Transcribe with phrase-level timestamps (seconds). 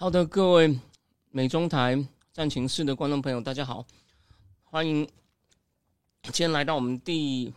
[0.00, 0.78] 好的，各位
[1.32, 3.84] 美中台战情室的观众朋友，大家好，
[4.62, 5.04] 欢迎
[6.22, 7.52] 今天来到我们第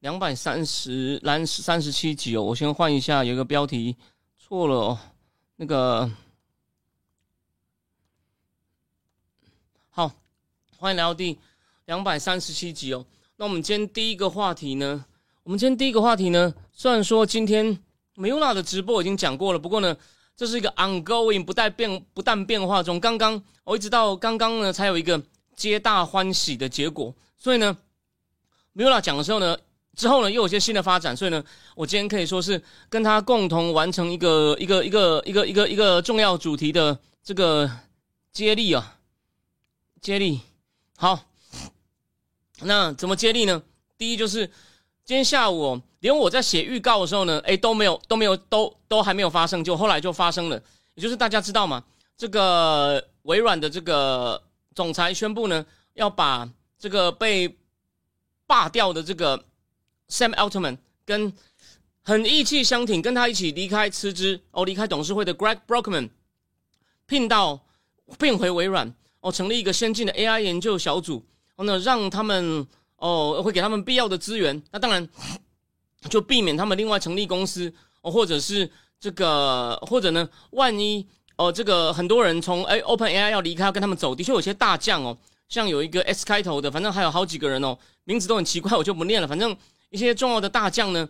[0.00, 2.42] 两百三十、三三十七集哦。
[2.42, 3.96] 我先换一下，有一个标题
[4.36, 4.98] 错了哦。
[5.56, 6.10] 那个
[9.88, 10.12] 好，
[10.76, 11.38] 欢迎来到第
[11.86, 13.02] 两百三十七集哦。
[13.36, 15.06] 那我们今天第一个话题呢？
[15.42, 16.54] 我们今天第一个话题呢？
[16.70, 17.82] 虽然说今天
[18.14, 19.96] 梅乌娜的直播已经讲过了，不过呢。
[20.38, 25.20] 这是一个 ongoing 不带变不但变化中，刚刚我一直到刚刚呢才有一个
[25.56, 27.76] 皆大欢喜的结果，所以呢，
[28.72, 29.58] 米拉讲的时候呢，
[29.96, 31.44] 之后呢又有些新的发展，所以呢，
[31.74, 37.68] 我今天可以说是跟他共同完成一个一个一个一个一个一个重要主题的这个
[38.32, 38.96] 接力啊，
[40.00, 40.40] 接力。
[40.96, 41.20] 好，
[42.60, 43.60] 那怎么接力呢？
[43.96, 44.48] 第一就是
[45.08, 45.80] 今天下午。
[46.00, 50.62] 连我在写预告的时候呢，哎都没有都没有都都还没有发生，就后来就发生了。
[50.96, 51.82] 也就是大家知道嘛，
[52.14, 54.40] 这个微软的这个
[54.74, 56.46] 总裁宣布呢，要把
[56.78, 57.56] 这个被
[58.46, 59.42] 罢掉的这个
[60.10, 61.32] Sam Altman 跟
[62.02, 66.10] 很意气相挺，跟他一起离开辞职哦，离开董事会的 Greg Brockman
[67.06, 67.58] 聘到
[68.18, 71.24] 聘回微软哦，成立一个先进的 AI 研究小组，
[71.56, 72.68] 然后呢，让他们
[72.98, 74.62] 哦会给他们必要的资源。
[74.70, 75.08] 那当然。
[76.08, 77.70] 就避免他们另外成立公司
[78.02, 85.18] 哦，或者是这个，或者呢，万一哦，这个很多人从哎，Open AI 要离开，要跟他们走，的确有些大将哦，
[85.48, 89.26] 像有一个 S 开头的，反正还有好几个人哦，名字都很奇怪，我就不念了。
[89.26, 89.54] 反正
[89.90, 91.08] 一些重要的大将呢，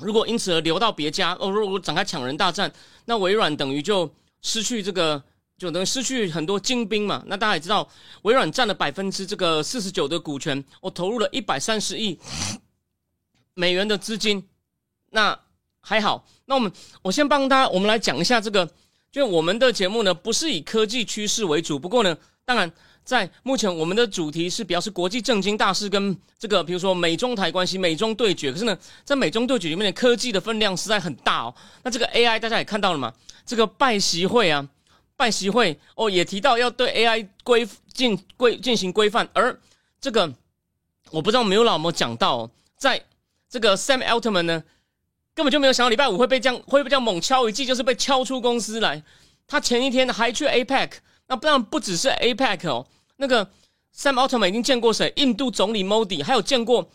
[0.00, 2.72] 如果因此而流到别家哦，如果展开抢人大战，
[3.04, 5.22] 那微软等于就失去这个，
[5.58, 7.22] 就等于失去很多精兵嘛。
[7.26, 7.88] 那大家也知道，
[8.22, 12.18] 微软占了百分之这个四十九的股权，我投入了一百三十亿。
[13.54, 14.46] 美元的资金，
[15.10, 15.38] 那
[15.80, 16.26] 还好。
[16.44, 18.68] 那我们我先帮他，我们来讲一下这个。
[19.10, 21.78] 就我们的节目呢，不是以科技趋势为主。
[21.78, 22.70] 不过呢，当然
[23.02, 28.52] 在目前我们的主题是比较是国际政经大事跟这个，比如说美中台关系、美中对决。
[28.52, 31.54] 可是呢，在美中对决里面的科技的分量实在很大哦。
[31.82, 33.10] 那这个 AI 大家也看到了嘛？
[33.46, 34.68] 这个拜习会啊，
[35.16, 39.28] 拜习会哦，也提到要对 AI 规进规进行规范。
[39.32, 39.58] 而
[40.00, 40.32] 这个
[41.10, 43.04] 我不知道没有老莫讲到在。
[43.48, 44.64] 这个 Sam Altman 呢，
[45.32, 49.04] 根本就没有想到礼拜五会被这样会被这样猛敲一记，就是被敲出公司来。
[49.46, 50.94] 他前一天还去 APEC，
[51.28, 52.88] 那不然不只是 APEC 哦。
[53.18, 53.46] 那个
[53.94, 55.12] Sam Altman 已经见过谁？
[55.16, 56.90] 印度总理 Modi，还有见过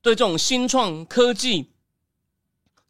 [0.00, 1.70] 对这种新创科技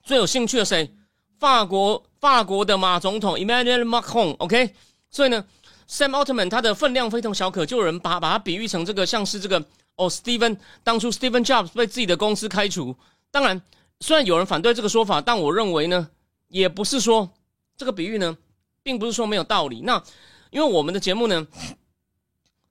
[0.04, 0.94] 最有兴趣的谁？
[1.40, 4.36] 法国法国的马总统 Emmanuel Macron。
[4.36, 4.74] OK，
[5.10, 5.44] 所以呢
[5.88, 9.64] ，Sam Altman 他的分量非同小可，就有人把把它比喻成这个像是这个。
[9.96, 12.96] 哦，Steven，当初 Steven Jobs 被自己的公司开除。
[13.30, 13.60] 当然，
[13.98, 16.08] 虽然有人反对这个说法，但我认为呢，
[16.48, 17.28] 也不是说
[17.76, 18.34] 这个比喻呢，
[18.82, 19.82] 并不是说没有道理。
[19.82, 20.02] 那
[20.48, 21.46] 因为我们的节目呢，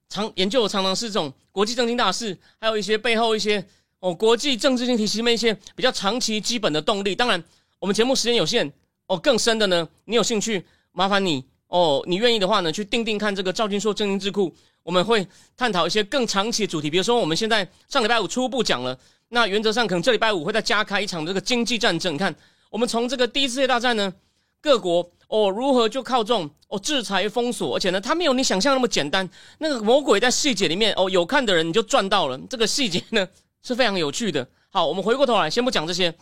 [0.08, 3.64] 常研究常常是这种国际政经大事，还有一些背后一些
[4.00, 7.14] 哦国际政治性题里面一些比较长期基本的动力。
[7.14, 7.44] 当然，
[7.78, 8.74] 我们节目时间有限，
[9.10, 14.56] 哦，更深的呢，你有兴趣，麻烦你哦，你愿意的话呢，去定定看这个赵金硕政经智库。
[14.84, 15.28] 我们会
[15.58, 18.98] 探讨一些更长期的主题，比如说我们现在上礼拜五初步讲了，
[19.30, 22.14] 那原则上可能这礼拜五会再加开一场这个经济战争。
[22.14, 22.34] 你看，
[22.70, 24.14] 我们从这个第一次世界大战呢，
[24.62, 29.28] 各国哦如何就靠这种哦制裁封锁，而且呢，它没有你想象那么简单。
[29.58, 32.40] 那个魔鬼在细节里面哦，有看的人你就赚到了。
[32.48, 33.28] 这个细节呢
[33.64, 34.48] 是非常有趣的。
[34.70, 36.14] 好，我们回过头来，先不讲这些，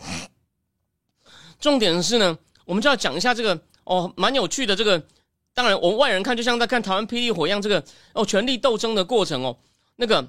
[1.60, 5.02] 重点是呢，我们就要讲一下这个哦蛮有趣的这个。
[5.54, 7.84] 当然，我们外人看就像在看台湾霹雳火一样，这个
[8.14, 9.58] 哦权力斗争的过程哦，
[9.96, 10.28] 那个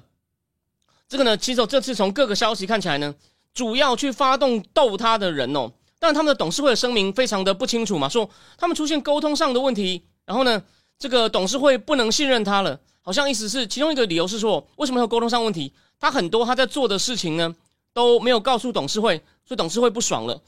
[1.07, 3.13] 这个呢，其实这次从各个消息看起来呢，
[3.53, 8.27] 主要去发动斗他的人哦，但他们的董事会的声明非常的不清楚嘛，说
[8.57, 10.63] 他们出现沟通上的问题，然后呢，
[10.97, 15.71] 这个董事会不能信任他了，好像意思是其中一个理由是说，为什么有沟通上问题？
[15.99, 17.55] 他很多他在做的事情呢
[17.93, 20.41] 都没有告诉董事会，所以董事会不爽了。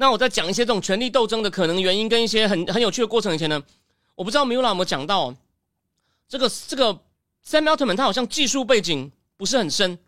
[0.00, 3.62] 那我在讲一些这种权力斗争的可能原因跟一些很很有趣的过程以前呢，
[4.14, 5.34] 我不知道米拉有没有讲到，
[6.26, 6.94] 这个这个
[7.46, 9.98] Sam Altman 他好像技术背景不是很深，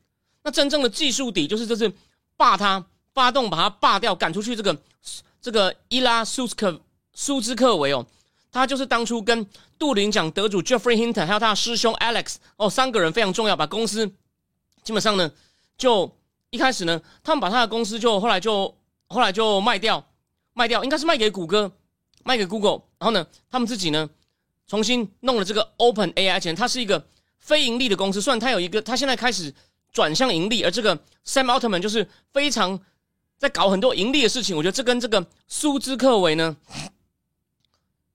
[0.44, 1.92] 那真正的技术底就是这是
[2.38, 4.74] 霸他发动把他罢掉赶出去这个
[5.42, 6.80] 这个伊拉苏斯克
[7.12, 8.06] 苏兹克维哦，
[8.50, 9.46] 他就是当初跟
[9.78, 14.10] 杜林奖得主 Jeffrey Hinton 还有他的师兄 Alex 哦三个人非常重要，把公司
[14.82, 15.30] 基本上呢
[15.76, 16.10] 就
[16.48, 18.74] 一开始呢他们把他的公司就后来就
[19.12, 20.04] 后来就卖掉
[20.54, 21.70] 卖掉，应该是卖给谷歌。
[22.24, 24.08] 卖给 Google，然后呢，他们自己呢
[24.68, 27.04] 重新弄了这个 Open AI 前，它是一个
[27.40, 29.52] 非盈利的公司，虽然它有一个，它现在开始
[29.92, 32.78] 转向盈利，而这个 Sam Altman 就是非常
[33.38, 34.56] 在搞很多盈利的事情。
[34.56, 36.56] 我觉得这跟这个苏兹克韦呢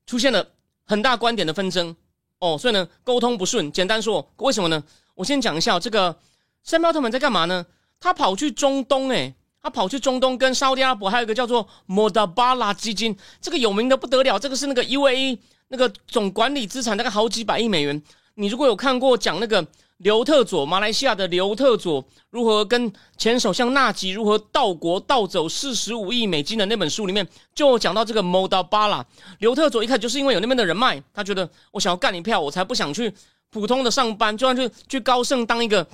[0.06, 0.54] 出现了
[0.86, 1.94] 很大观点的纷争
[2.40, 3.70] 哦，所以呢沟通不顺。
[3.74, 4.82] 简单说，为什么呢？
[5.16, 6.18] 我先讲一下这个
[6.66, 7.66] Sam Altman 在干嘛呢？
[8.00, 9.36] 他跑去中东，诶。
[9.68, 14.40] 他跑去中东跟沙特阿拉伯，还有一个叫做莫达巴拉基金，这个有名的不得了。
[14.40, 15.38] 这个是那个 UAE
[15.68, 18.02] 那个总管理资产大概好几百亿美元。
[18.36, 19.68] 你如果有看过讲那个
[19.98, 29.06] 刘特佐，马来西亚的刘特佐如何跟前首相纳吉如何盗国盗走四十五亿美金的那本书里面，就讲到这个莫达巴拉。
[29.40, 33.14] 刘特佐一开始就是因为有那边的人脉，他觉得我想要干一票，我才不想去
[33.50, 35.86] 普通的上班，就算去去高盛当一个。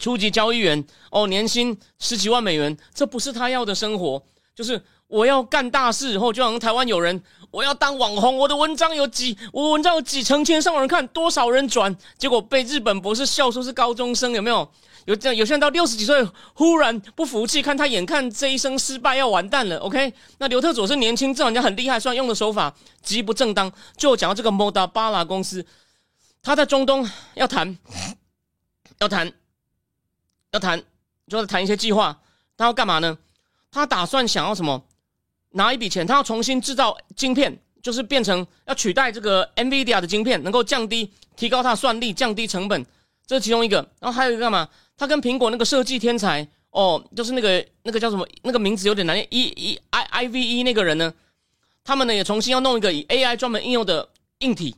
[0.00, 4.22] 初级交易员哦，年薪十几万美元，这不是他要的生活。
[4.54, 14.68] 就是我要干大事，然后就好像台湾有人，我要当网红，我的文章有几，我文章有几成千上万人看，多少人转，结果被日本博士笑说是高中生，有没有？
[15.04, 19.76] 有这样，有些人到六十几岁，忽然不服气，看他眼看这一生失败要完蛋了。
[19.76, 23.70] OK，那刘特佐是年轻，这人家很厉害，虽然用的手法极不正当。
[23.96, 25.64] 就讲到这个 Moda 巴拉公司，
[26.42, 27.78] 他在中东要谈，
[28.98, 29.32] 要谈。
[30.56, 30.82] 要谈，
[31.28, 32.18] 就是谈一些计划。
[32.56, 33.16] 他要干嘛呢？
[33.70, 34.82] 他打算想要什么？
[35.50, 42.84] 拿一笔钱，他要重新制造晶片，就是变成要取代这个 NVIDIA 的晶片，能够降低、提高它的算力，降低成本。
[43.26, 43.76] 这是其中一个。
[44.00, 44.68] 然后还有一个干嘛？
[44.96, 48.26] 他跟苹果那个设计天才哦，就是那个那个叫什么？
[48.42, 51.12] 那个名字有点难念，E E I I V E 那个人呢？
[51.84, 54.08] 他们呢也重新要弄一个以 AI 专门应用的
[54.38, 54.74] 硬体。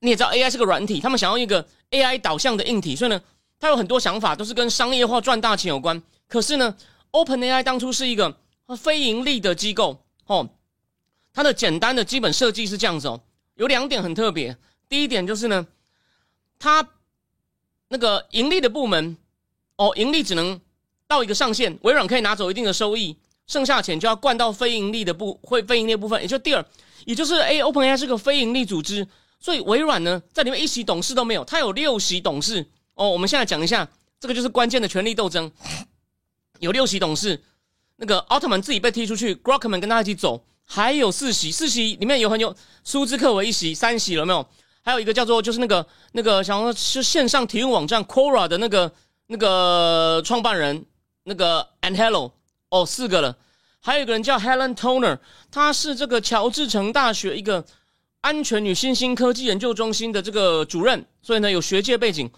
[0.00, 3.20] 你也知道 AI 是个软体，他们想要一个 AI 导向的硬体，所以呢。
[3.60, 6.00] 他有很多想法，都是跟商业化赚大钱有关。
[6.28, 6.76] 可是呢
[7.10, 8.36] ，OpenAI 当初是一个
[8.76, 10.48] 非盈利的机构哦。
[11.32, 13.20] 它的简单的基本设计是这样子哦，
[13.54, 14.56] 有两点很特别。
[14.88, 15.66] 第一点就是呢，
[16.58, 16.88] 它
[17.88, 19.16] 那个盈利的部门
[19.76, 20.60] 哦，盈利只能
[21.06, 23.16] 到一个上限，微软可以拿走一定的收益，
[23.46, 26.20] 剩下钱就要灌到非盈利的部会非盈利部分。
[26.20, 26.64] 也就第二，
[27.06, 29.06] 也就是 A，OpenAI 是个非盈利组织，
[29.38, 32.66] 所以微软呢在里面一席董事都没有，它有六席董事。
[32.98, 35.50] 哦，我们现在讲一下，这个就是关键的权力斗争。
[36.58, 37.40] 有六席董事，
[37.94, 42.52] 那个奥特曼自己被踢出去 g r o k m a n 跟他一起走，还有四席，四席里面有很有
[42.82, 44.44] 苏兹克维一席，三席了没有？
[44.82, 48.92] 还有一个叫做就是那个那个想要是线上体育网站 Quora 的那个
[49.28, 50.84] 那个创办人
[51.22, 52.32] 那个 And Hello，
[52.70, 53.36] 哦，四个了。
[53.78, 55.18] 还有一个人叫 Helen Toner，
[55.52, 57.64] 他是这个乔治城大学一个
[58.22, 62.28] 安全与新兴科技研究中心的这个主任，所以呢有学界背景。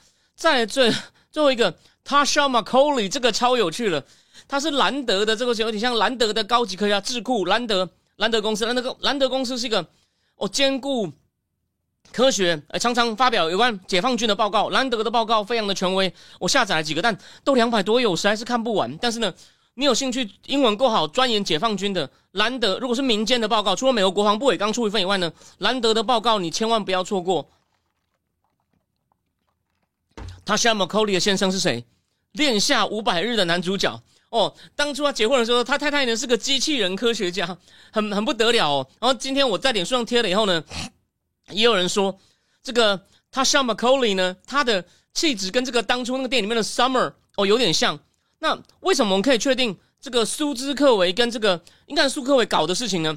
[0.40, 0.90] 再最
[1.30, 1.70] 最后一个
[2.02, 4.02] ，Tasha Macaulay，这个超有趣了。
[4.48, 8.64] 他是兰德的这个是有点像兰德的高级科学家，智库兰德兰德公司。
[8.64, 9.86] 兰德公兰德公司是一个
[10.36, 11.12] 哦兼顾
[12.10, 14.70] 科学，呃常常发表有关解放军的报告。
[14.70, 18.96] 兰德的报告非常的权威，我下载了几个，但都两百多页，我实在是看不完。
[18.96, 19.30] 但是呢，
[19.74, 27.46] 你有兴趣，英文够好，钻研解放军的兰德，如果是民间的报告，除了美国国防部也刚出一份以外呢，兰德的报告你千万不要错过。
[30.50, 31.84] 他 s h a m a c a u l y 的先生是谁？
[32.32, 34.52] 恋下五百日的男主角哦。
[34.74, 37.56] 当初他结婚的时候，他太太呢是个机器人科学家，
[37.92, 38.88] 很很不得了哦。
[39.00, 40.64] 然后今天我在脸书上贴了以后呢，
[41.50, 42.18] 也有人说
[42.64, 47.96] 这个他 s h a m a c a u l y 呢，他的气质跟这个当初那个店里面的 Summer 哦有点像。
[48.40, 53.16] 那为什么我们可以确定这个苏兹克维跟这个应该是苏克维搞的事情呢？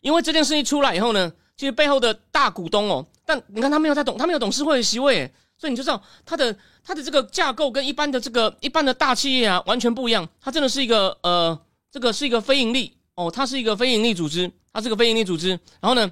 [0.00, 5.28] 因为这件事情出来以后呢，其实背后的大股东哦，但你看他没有在董，他没有董事会的席位。
[5.60, 15.50] 所以你就知道它的它的这个架构跟一般的这个一般的大企业啊完全不一样，它真的是一个呃，这个是一个非盈利哦，它是一个非盈利组织，它是个非盈利组织。
[15.80, 16.10] 然后呢，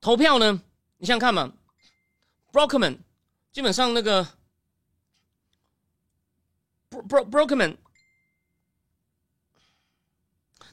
[0.00, 0.60] 投票呢，
[0.96, 1.52] 你想想看嘛
[2.52, 2.98] ，Brokerman
[3.52, 4.26] 基本上那个
[6.90, 7.76] Bro Brokerman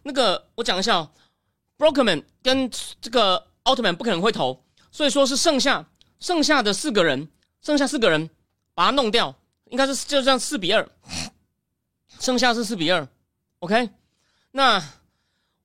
[0.02, 1.08] 那个我讲一下
[1.78, 2.68] ，Brokerman 跟
[3.00, 5.88] 这个奥特曼不可能会投，所以说是剩下。
[6.20, 7.28] 剩下的四个人，
[7.62, 8.30] 剩下四个人
[8.74, 10.88] 把它弄掉，应该是就这样四比二，
[12.20, 13.08] 剩下是四比二
[13.60, 13.90] ，OK。
[14.52, 14.82] 那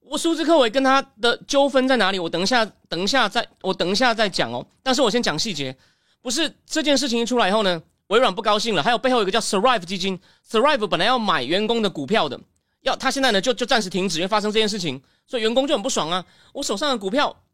[0.00, 2.18] 我苏兹克维跟他的纠纷在哪里？
[2.18, 4.66] 我等一下，等一下再，我等一下再讲哦。
[4.82, 5.76] 但是我先讲细节，
[6.20, 10.18] 不是这件事情一出来以后呢，微软不高兴了，还有背后有一个叫 Survive 基金
[10.50, 12.40] ，Survive 本来要买员工的股票的，
[12.80, 16.26] 要他现在呢就就暂时停止，因为发生这件事情，所以员工就很不爽啊。
[16.52, 17.44] 我手上的股票，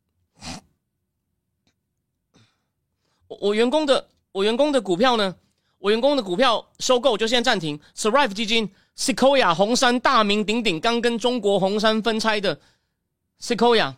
[3.40, 5.35] 我员工的我员工的股票呢，
[5.78, 8.71] 我员工的股票收购就现在暂停 Survive 基金。
[8.99, 12.59] Sequoia 红杉大名鼎鼎，刚跟中国红杉分拆的
[13.38, 13.93] Sequoia，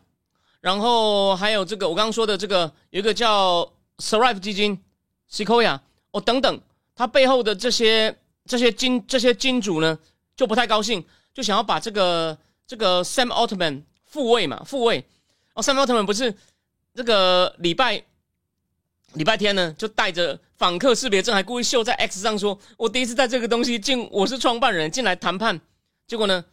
[0.60, 4.82] 然后还有这个我刚刚说的这个有一个叫 Survive 基金
[5.30, 5.78] Sequoia
[6.10, 6.60] 哦等等，
[6.96, 8.12] 它背后的这些
[8.44, 9.96] 这些金这些金主呢
[10.34, 15.04] 就不太高兴，就想要把这个这个 Sam Altman 复位嘛复位
[15.54, 16.34] 哦 Sam Altman 不是
[16.92, 18.02] 这个礼拜。
[19.14, 25.60] 礼拜天呢，就带着访客识别证，还故意秀在 X 上说：“我第一次带这个东西进，我是创办人进来谈判。”
[26.06, 26.44] 结果呢，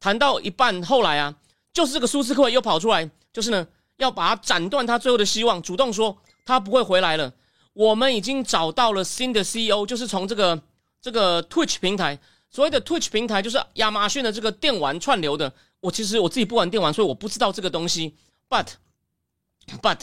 [0.00, 1.34] 谈到一半，后来啊，
[1.72, 3.66] 就是这个苏斯克又跑出来，就是呢，
[3.96, 7.32] 要把他斩断他最后的希望，主动说他不会回来了。
[7.72, 10.60] 我们已经找到了新的 CEO，就是从这个
[11.00, 12.18] 这个 Twitch 平台，
[12.50, 15.52] 所谓的 Twitch 平台就是亚马逊的这个电玩串流的。
[15.80, 18.14] 我其实我自己不玩电玩，所以我不知道这个东西。
[18.48, 18.66] But
[19.80, 20.00] but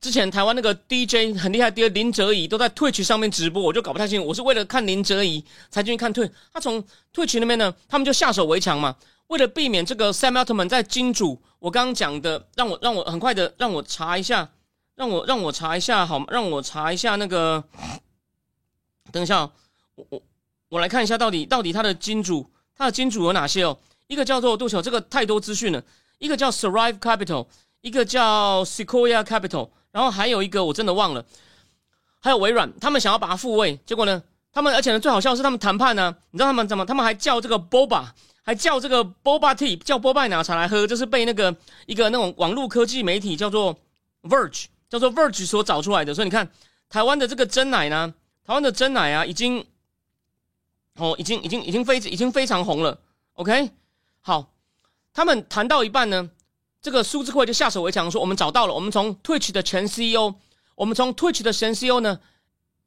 [0.00, 4.26] 之前台湾那个 DJ 很厉害的林哲怡都在 Twitch 上面直播，我就搞不太清楚。
[4.26, 6.30] 我是为了看林哲怡才进去看 Twitch。
[6.52, 6.84] 他从
[7.14, 8.94] Twitch 那边呢，他们就下手为强嘛，
[9.28, 14.50] 为了避免这个 Sam Altman 在金主，我刚刚讲的，让我让我很快的让我查一下，
[14.94, 16.22] 让我让我查一下好？
[16.28, 17.64] 让我查一下那个，
[19.10, 19.50] 等一下，
[19.94, 20.22] 我我
[20.68, 23.78] 我来看一下到底到底他的金主，他的金主有哪些哦？
[24.08, 25.82] 一个叫做杜小，这个太多资讯了。
[26.18, 27.46] 一个叫 Survive Capital，
[27.80, 29.70] 一个叫 Sequoia Capital。
[29.96, 31.24] 然后还有一个我真的忘了，
[32.20, 34.22] 还有微软，他们想要把它复位，结果呢，
[34.52, 36.84] 他们而且呢最好笑是他们谈判呢，你知道他们怎么？
[36.84, 38.04] 他们还叫这个 Boba，
[38.42, 43.74] 还叫这个 Boba Tea，叫波拜奶茶来喝，就是被那个一个那种网络科技媒体叫做
[44.24, 46.12] Verge，叫做 Verge 所找出来的。
[46.12, 46.46] 所以你看，
[46.90, 48.12] 台湾的这个真奶呢，
[48.44, 49.64] 台湾的真奶啊，已经
[50.96, 52.98] 哦，已经已经已经非已经非常红了。
[53.32, 53.70] OK，
[54.20, 54.52] 好，
[55.14, 56.28] 他们谈到一半呢。
[56.86, 60.36] 这个苏志慧就下手为强，说我们找到了，我们从 Twitch 的前 CEO，
[60.76, 62.20] 我们从 Twitch 的前 CEO 呢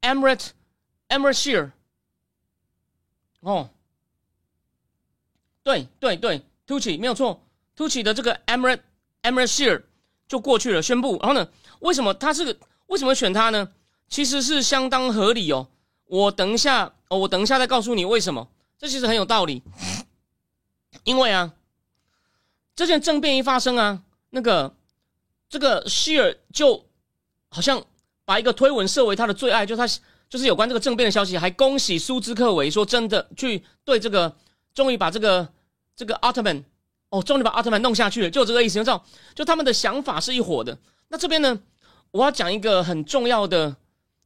[0.00, 0.40] ，Emret
[1.10, 1.72] Emret Shear，
[3.40, 3.68] 哦，
[5.62, 8.80] 对对对，Twitch 没有错，Twitch 的这个 Emret
[9.22, 9.82] Emret Shear
[10.26, 11.18] 就过去了，宣布。
[11.20, 11.46] 然后呢，
[11.80, 13.70] 为什么他是为什么选他呢？
[14.08, 15.68] 其实是相当合理哦。
[16.06, 18.48] 我等一下哦，我等一下再告诉你为什么。
[18.78, 19.62] 这其实很有道理，
[21.04, 21.52] 因为啊。
[22.80, 24.74] 这件政变一发生啊，那个
[25.50, 26.82] 这个希尔就
[27.50, 27.84] 好像
[28.24, 29.86] 把一个推文设为他的最爱，就他
[30.30, 34.34] 就是有关这个政变的消息，还恭喜苏兹克维说真的去对这个
[34.72, 35.46] 终于把这个
[35.94, 36.64] 这个奥特曼
[37.10, 38.78] 哦，终于把奥特曼弄下去了，就这个意思。
[38.78, 40.78] 你知道，就他们的想法是一伙的。
[41.08, 41.60] 那这边呢，
[42.12, 43.76] 我要讲一个很重要的，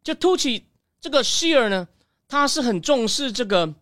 [0.04, 0.64] 就突起
[1.00, 1.88] 这个希尔呢，
[2.28, 3.74] 他是很重视这个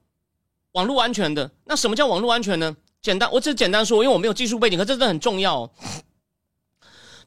[0.73, 1.51] 网络安全的。
[1.67, 2.75] 那什么叫网络安全呢？
[3.03, 5.69] 简单，我只简单说，因为我没有技术背景，可这真的很重要。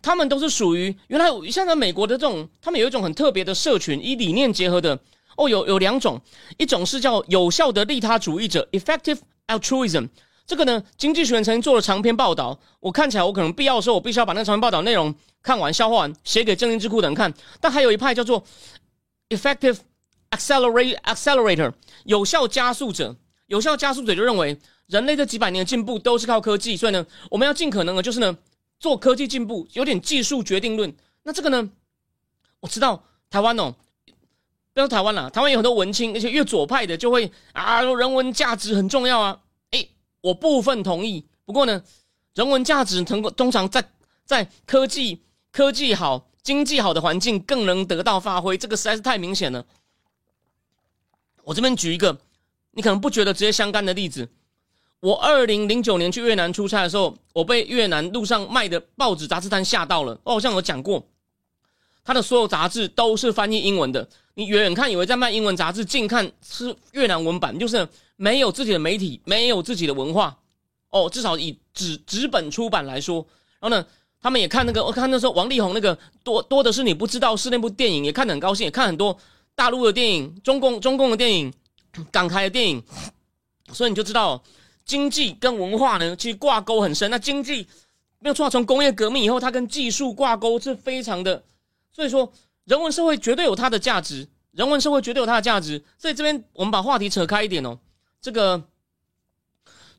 [0.02, 4.98] 他们都是属于原来现在美国的这种，他们有一种很特别的社群，以理念结合的。
[5.36, 6.22] 哦，有有两种，
[6.58, 9.18] 一种是叫有效的利他主义者 （effective
[9.48, 10.08] altruism）。
[10.48, 12.58] 这个呢，经济学人曾经做了长篇报道。
[12.80, 15.14] 我看起来，我可能必要的时候，我必须要把那长篇报道内容
[15.44, 17.34] 看完、消化完，写给正经智库的人看。
[17.60, 18.46] 但还有一派叫做
[19.28, 19.80] effective
[20.30, 21.74] accelerate accelerator，
[22.06, 23.18] 有效加速者。
[23.48, 24.58] 有效加速者就认为。
[24.88, 28.38] 人类这几百年的进步都是靠科技，所以呢，我们要尽可能的，就是呢，
[28.80, 30.96] 做科技进步，有点技术决定论。
[31.24, 31.70] 那这个呢，
[32.60, 33.76] 我知道台湾哦，
[34.74, 39.42] 不要台湾了，台湾有很多文青，而且越左派的就会啊，人文价值很重要啊。
[39.72, 39.90] 诶，
[40.22, 41.26] 我部分同意。
[41.46, 41.84] 不过呢，
[42.36, 43.90] 人文价值通过通常在
[44.24, 49.66] 在科技科技好、经济好的环境更能得到发挥，这个实在是太明显了。
[51.44, 52.16] 我这边举一个
[52.72, 54.30] 你可能不觉得直接相干的例子。
[55.06, 60.20] 我二零零九年去越南出差的时候，我被越南路上卖的报纸杂志摊吓到了。
[60.24, 61.08] 我好像有讲过，
[62.04, 64.10] 他的所有杂志都是翻译英文的。
[64.34, 70.36] 你远远看以为在卖英文杂志，近看是越南文版，就是没有自己的媒体，没有自己的文化。
[70.90, 73.18] 哦，至少以纸纸本出版来说，
[73.60, 73.86] 然后呢，
[74.20, 79.16] 他们也看那个，我看那时候王力宏那个多多的是你不知道是那部电影，也看得很高兴，也看很多
[79.54, 81.54] 大陆的电影、中共中共的电影、
[82.12, 82.82] 港台的电影，
[83.72, 84.42] 所以你就知道。
[84.86, 87.10] 经济跟文化呢，其实挂钩很深。
[87.10, 87.68] 那经济
[88.20, 91.44] 没有错，从工业革命以后，它跟技术挂钩是非常的。
[91.92, 92.32] 所以说，
[92.66, 95.84] 人文社会绝对有它的价值，人文社会绝对有它的价值。
[95.98, 97.80] 所以这边我们把话题扯开一点哦。
[98.22, 98.64] 这个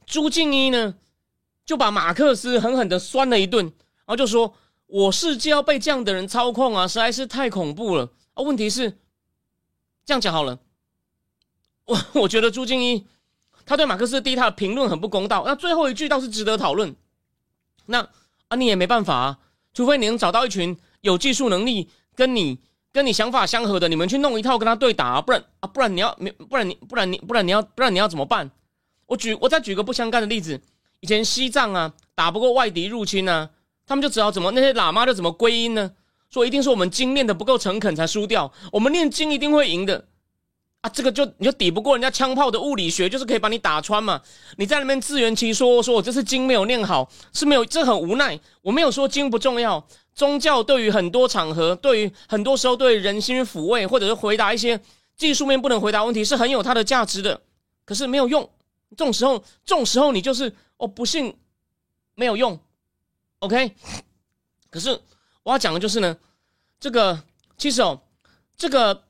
[0.06, 0.94] 朱静一呢，
[1.64, 4.54] 就把马克思狠狠的酸了一顿，然后就说
[4.86, 8.90] ：“我世界要被这样的人操控啊，实在是太恐怖了。”啊，问题是
[10.04, 10.58] 这样讲好了，
[11.86, 13.06] 我我觉得朱静一
[13.66, 16.94] 他对马克思第一他的评论很不公道，那最后一句倒是值得讨论。
[17.86, 18.08] 那
[18.48, 19.38] 啊，你也没办法啊，
[19.74, 22.58] 除非你能找到一群有技术能力跟你
[22.92, 28.50] 跟你想法相合的，你们去弄一套跟他对打啊，不然啊，不然你要没不然你不然你不然你要不然你要怎么办？
[29.06, 30.60] 我举我再举个不相干的例子。
[31.00, 33.50] 以前西藏啊打不过外敌入侵啊，
[33.86, 35.92] 他们就只好怎么那些喇嘛就怎么归因呢？
[36.30, 40.08] 说一定是我们经练的不够诚恳才输掉，我们念经一定会赢的
[40.88, 44.20] 这个就你就抵不过人家枪炮的物理学，就是可以把你打穿嘛！
[44.56, 48.38] 你在那边自圆其说，说我这次经没有念好，是没有，这很无奈。
[48.62, 54.80] 我没有说经不重要，宗教对于很多场合，对于很多时候对人心抚慰，或者是回答一些
[55.16, 57.40] 技术面不能回答问题，是很有它的价值的。
[57.84, 58.48] 可是没有用，
[58.90, 60.52] 这种时候，这种时候你就是。
[60.78, 61.34] 哦，不信
[62.14, 62.60] 没有用
[63.38, 63.74] ，OK。
[64.68, 65.00] 可是
[65.42, 66.14] 我要讲的就是呢，
[66.78, 67.18] 这个
[67.56, 67.98] 其实哦，
[68.58, 69.02] 这个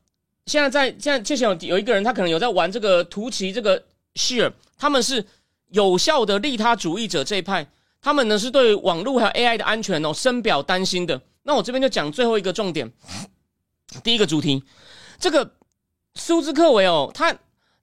[0.47, 3.83] 现在在现在之前有有一个人，他可能有在玩这个图奇这个
[4.15, 5.25] share，他们是
[5.69, 7.67] 有效的利他主义者这一派，
[8.01, 11.21] 他们呢是对网络还有 AI 的安全哦深表担心的。
[11.43, 12.91] 那我这边就讲最后一个重点，
[14.03, 14.63] 第一个主题，
[15.19, 15.53] 这个
[16.15, 17.37] 苏兹克维哦，他。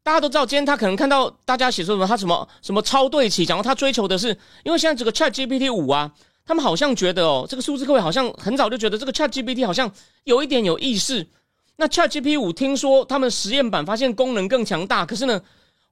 [0.06, 6.14] 大家都知道，今天他可能看到大家写说什么，他什么什么超对齐，讲到他追求的是，因为现在这个 Chat GPT 五啊，
[6.46, 9.90] 他们好像觉得哦，这个数字各位好像很早就觉得这个 Chat GPT 好像
[10.26, 11.26] 有一点有意识。
[11.76, 15.42] 那 Chat GPT 五听说他们实验版发现功能更强大，可是呢，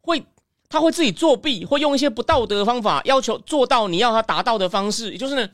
[0.02, 0.24] 会
[0.70, 5.50] 他会自己作弊，会用一些不道德的方法要求做到你要他达到的方式，也就是呢，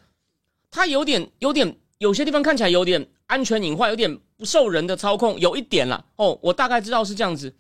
[0.70, 7.56] 他有点有点有些地方看起来有点安全隐患，有点不受人的操控，有一点了哦，我大概知道是这样子。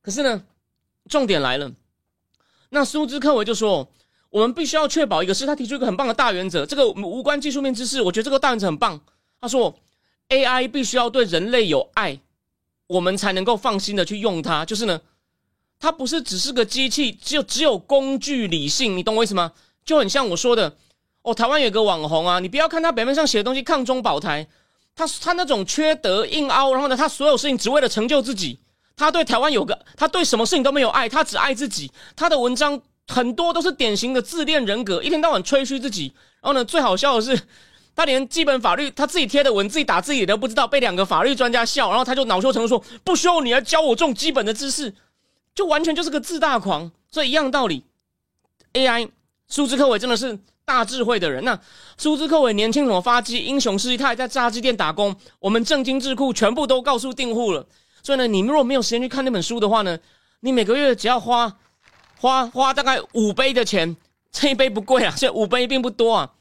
[0.00, 0.44] 可是呢，
[1.08, 1.72] 重点来了。
[2.70, 3.88] 那苏兹克维就说
[4.30, 8.02] ：“我们必须要确保一个是他提出一个很棒的大原则，这个无关技术面知识。
[8.02, 9.00] 我觉得这个大原则很棒。
[9.40, 9.78] 他说
[10.28, 12.18] ，AI 必须要对人类有爱，
[12.86, 14.64] 我们才能够放心的去用它。
[14.64, 15.00] 就是呢，
[15.78, 18.96] 它不是只是个机器，只有只有工具理性。
[18.96, 19.52] 你懂我意思吗？
[19.84, 20.76] 就很像我说的
[21.22, 24.46] 哦，台湾有个网红啊，你不要看他表面上写的东西抗中保台，
[24.94, 28.58] 他他那种缺德硬凹，然后呢，他所有事情只为了成就自己。”
[28.96, 31.90] 他对台湾有个，他对什么事情都没有爱，他只爱自己。
[32.14, 36.14] 他的文章很多都是典型的自恋人格，一天到晚吹嘘自己。
[36.40, 37.36] 然后呢，最好笑的是，
[37.96, 44.94] 他连基本法律他自己贴的文，自己打自己都不知道，被两个法律专家笑，然后他就恼羞成怒说：“不需要你来教我这种基本的知识，
[45.54, 47.84] 就完全就是个自大狂。”所以一样道理
[48.72, 49.08] ，AI
[49.46, 51.44] 苏兹克伟真的是大智慧的人。
[51.44, 51.58] 那
[51.96, 57.64] 苏兹克伟年轻怎么发迹，英雄事迹，他还在炸鸡店打工，我们正金智库全部都告诉订户了。
[58.02, 59.96] 所以呢，你们如果没有时间去看那本书的话呢，
[60.40, 61.56] 你每个月只要花
[62.18, 63.96] 花花大概五杯的钱，
[64.32, 66.32] 这一杯不贵啊，所以五杯并不多啊，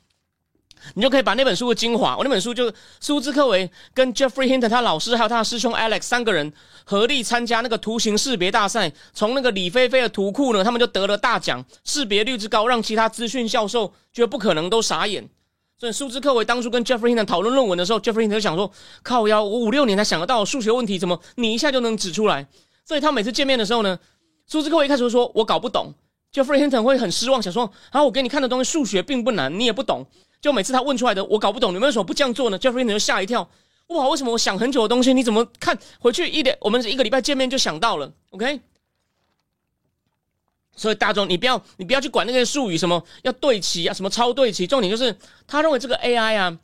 [0.95, 6.51] 你就可以把那本书的精华，我那本书就苏兹克维跟 Jeffrey Hinton 他老师还有他的师兄 Alex 三个人
[6.83, 15.27] 合力参加那个图形识别大赛，从那个李飞飞的图库呢，他们就得了大奖，识别率之高，让其他资讯教授觉得不可能都傻眼。
[15.79, 18.71] 所以苏兹克维当初跟 Jeffrey Hinton 讨论论文的时候，Jeffrey Hinton 就想说
[19.03, 22.47] ：“靠腰，我五六年才想得到数学问题，怎么你一下就能指出来？”
[22.85, 23.99] 所以他每次见面的时候呢，
[24.47, 25.93] 苏兹克维一开始说：“我搞不懂。
[26.31, 30.05] ”Jeffrey Hinton 会很失望，想说：“啊，我给你看的东西数学并不难，你也不懂。”
[30.43, 33.49] 就每次他问出来的，我搞不懂，你们为什么不这样做呢？Jeffrey 就吓一跳
[33.87, 36.57] ：“哇，为什么我想很久的东西，你怎么看回去一点？
[36.59, 38.59] 我们一个礼拜见面就想到了？”OK。
[40.75, 44.67] 所以大众，你不要，你不要去管那些术语，什么要对齐啊，什么超对齐。
[44.67, 46.59] 重点就是，他认为这个 AI 啊，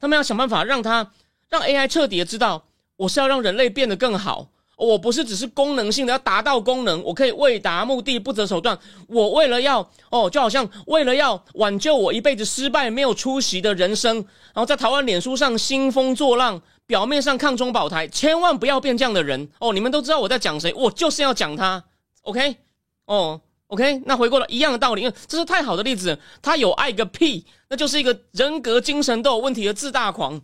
[0.00, 1.12] 他们要想办法让他
[1.48, 2.66] 让 AI 彻底的知道，
[2.96, 4.48] 我是要让人类变得更好。
[4.82, 8.76] 我不是只是功能性的，要达到功能，我可以为达目的不择手段。
[9.06, 19.72] 我为了要哦，就好像为了要挽救我一辈子失败没有出息的人生，然后在台湾脸书上兴风作浪，表面上抗中保台，千万不要变这样的人哦。
[19.72, 21.84] 你们都知道我在讲谁，我就是要讲他。
[22.22, 22.56] OK。
[23.04, 30.40] 哦，OK，那回过来一样的道理，因为这是太好的例子，他有爱个屁，那就是一个人格精神都有问题的自大狂。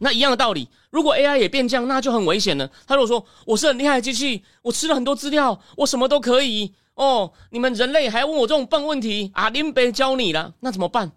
[0.00, 2.70] 那一样的道理，如果 AI 也变这样，那就很危险了。
[2.86, 9.50] 他如果说我是很厉害的机器，我吃了很多资料，我什么都可以哦，你们人类还问我这种笨问题啊？
[9.50, 11.12] 林北教你了，那怎么办？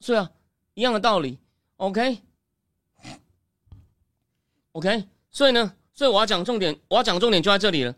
[0.00, 0.30] 是啊，
[0.74, 1.38] 一样的道理。
[1.76, 2.18] OK，OK，
[5.30, 7.94] 所以呢，所以我要讲重点，我要讲重点就在这里了。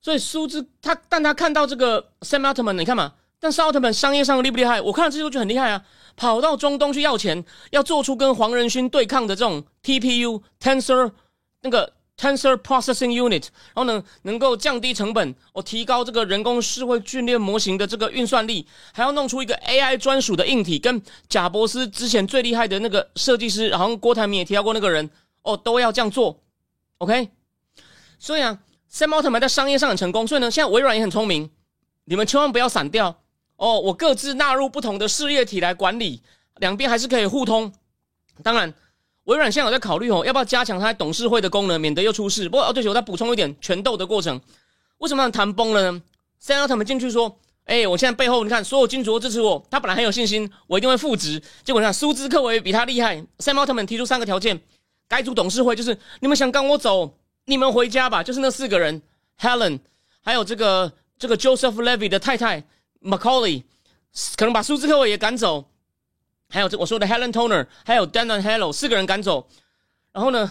[0.00, 4.80] 所以苏兹他，但他看到这个 Sam Altman，你看嘛，但是奥特曼商业上厉不厉害？
[4.80, 5.84] 我看了这些就很厉害啊，
[6.16, 11.12] 跑到中东去要钱，要做出跟黄仁勋对抗的这种 TPU Tensor
[11.62, 25.08] 那个 Tensor Processing Unit，然后呢，能够降低成本，哦，提高这个人工智慧训练模型的这个运算力，还要弄出一个 AI 专属的硬体，跟贾伯斯之前最厉害的那个设计师，好像郭台铭也提到过那个人，
[25.42, 26.40] 哦，都要这样做
[26.98, 27.30] ，OK。
[28.18, 28.58] 所以啊
[28.92, 31.48] ，Sam Altman 在商业上很成功，所以呢，现在微软也很聪明，
[32.06, 33.20] 你们千万不要散掉
[33.58, 36.22] 哦，我各自纳入不同的事业体来管理，
[36.56, 37.70] 两边还是可以互通，
[38.42, 38.72] 当然。
[39.24, 42.48] 微软现在有在考虑哦，要不要加强它董事会的功能，免得又出事。
[42.48, 44.40] 不过哦，对，我再补充一点，权斗的过程
[44.96, 46.02] 为什么谈崩了呢
[46.42, 49.62] ？Sam Altman 进去说：“哎，我现在背后你看，所有金主都支持我。
[49.70, 51.42] 他本来很有信心，我一定会复职。
[51.62, 53.16] 结果你看，苏兹克维比他厉害。
[53.38, 54.58] Sam Altman 提出三个条件，
[55.06, 58.22] 改组董事会就是你们想赶我走，你们回家吧。
[58.22, 59.02] 就是那四个人
[59.38, 59.80] ，Helen，
[60.22, 62.64] 还有这个这个 Joseph Levy 的太太
[63.02, 63.62] Macaulay，
[64.36, 65.64] 可能把苏兹克维也赶走。”
[66.50, 69.46] 还有这我说的 Helen Toner，还有 Dan and Hello 四个人赶走，
[70.12, 70.50] 然后呢，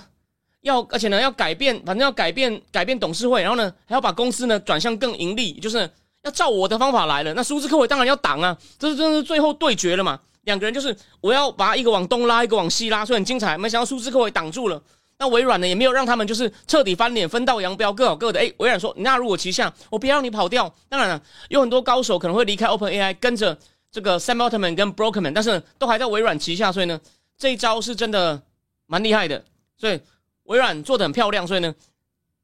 [0.61, 5.89] 要而且呢要改变，反正要改变改变董事会，然后呢还要把公司呢转向更盈利，就是
[6.21, 7.33] 要照我的方法来了。
[7.33, 10.19] 那苏兹克韦当然要挡啊，这是真的是最后对决了嘛？
[10.43, 13.57] 两个人就是我要把一个往东拉，一个往西拉，所以很精彩。
[13.57, 14.79] 没想到苏兹克韦挡住了，
[15.19, 18.39] 那微软呢也没有让他们就是彻底翻脸，分道扬镳，各搞各的。
[18.39, 20.73] 哎，微软说纳入我旗下，我不要让你跑掉。
[20.89, 23.57] 当然了，有很多高手可能会离开 Open AI，跟着。
[23.89, 26.99] 这个 Sam Altman 跟 Brockman，但是都还在微软旗下，所以呢，
[27.37, 28.39] 这一招是真的
[28.85, 29.43] 蛮厉害的。
[29.77, 29.99] 所以
[30.43, 31.73] 微软做的很漂亮，所以呢，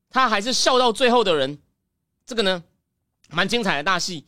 [0.09, 1.59] 他还是笑到最后的人。
[2.25, 2.63] 这个呢，
[3.29, 4.25] 蛮精彩的大戏，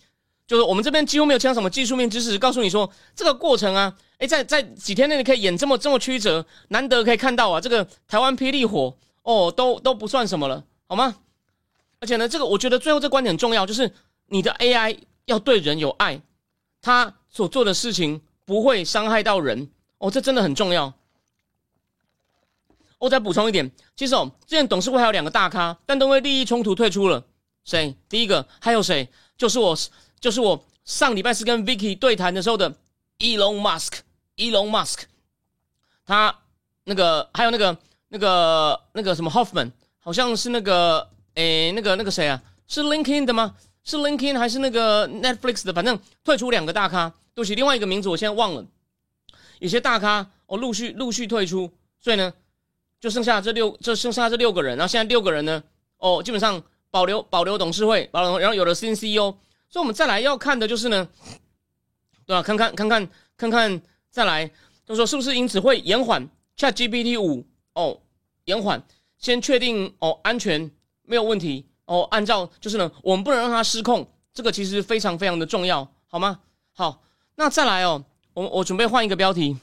[0.48, 11.16] 就是我们这边几乎没有讲什么技术面知识，告诉你说这个过程啊，哎，在在几天内你可以演这么这么曲折，难得可以看到啊，这个台湾霹雳火哦，都都不算什么了，好吗？
[12.00, 13.92] 而且呢，这个我觉得最后这观点很重要，就是
[14.28, 16.22] 你的 AI 要对人有爱。
[16.82, 20.94] 他所做的事情不会伤害到人哦，这真的很重要。
[23.00, 27.24] 我再补充一点，其实哦，之前董事会还有两个大咖，但都因为利益冲突退出了。
[27.64, 27.96] 谁？
[28.08, 29.10] 第一个还有谁？
[29.38, 29.76] 就是我，
[30.20, 32.70] 就是我上礼拜是跟 Vicky 对谈的时候的
[33.20, 35.04] Elon Musk，Elon Musk。
[36.06, 36.36] 他
[36.84, 37.78] 那个还有那个
[38.10, 42.42] 那个那个什么 Hoffman，好像是那个诶，那个那个谁啊？
[42.68, 43.56] 是 LinkedIn 的吗？
[43.84, 45.74] 是 LinkedIn 还是那个 Netflix 的？
[45.74, 48.66] 反正退出两个大咖，对不起，另外一个名字我现在忘了。
[49.60, 52.32] 有些大咖哦，陆续陆续退出，所以呢，
[53.00, 54.78] 就剩下这六，这剩下这六个人。
[54.78, 55.64] 然后现在六个人呢，
[55.98, 59.36] 哦，基本上保留保留董事会，保留，然后有了新 CEO。
[59.70, 61.08] 所以我们再来要看的就是呢，
[62.26, 62.42] 对吧？
[62.42, 64.50] 看看看看看看，再来，
[64.86, 68.00] 就说是不是因此会延缓 ChatGPT 五哦，
[68.46, 68.82] 延缓，
[69.18, 70.72] 先确定哦，安全
[71.04, 71.66] 没有问题。
[71.86, 76.40] 哦，按照就是呢，我们不能让它失控，这个其实非常非常的重要，好吗？
[76.74, 77.04] 好，
[77.36, 79.56] 那再来哦，我我准备换一个标题。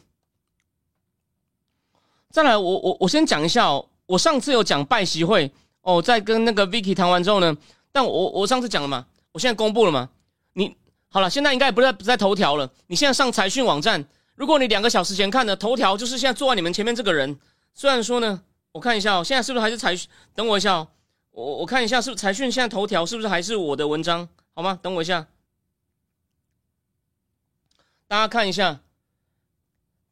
[2.31, 7.57] 再来，我我我先讲一下哦，我上次有讲拜习会哦，在跟那个 Vicky 谈完之后呢，
[7.91, 10.11] 但我我上次讲了嘛，我现在公布了嘛，
[10.53, 10.77] 你
[11.09, 17.39] 好了，现在应该也不在不在头条了，你现在上财讯网站，如果你两个小时前看的头条，就是现在坐在你们前面这个人，
[17.75, 18.43] 虽然说呢，
[18.73, 20.09] 我看一下哦，现在是不是还是财讯？
[20.35, 20.89] 等我一下哦。
[21.31, 24.29] 我我看一下，是不是财讯现在头条是不是还是我的文章？
[24.55, 24.79] 好吗？
[24.83, 25.27] 等我一下，
[28.07, 28.81] 大家看一下，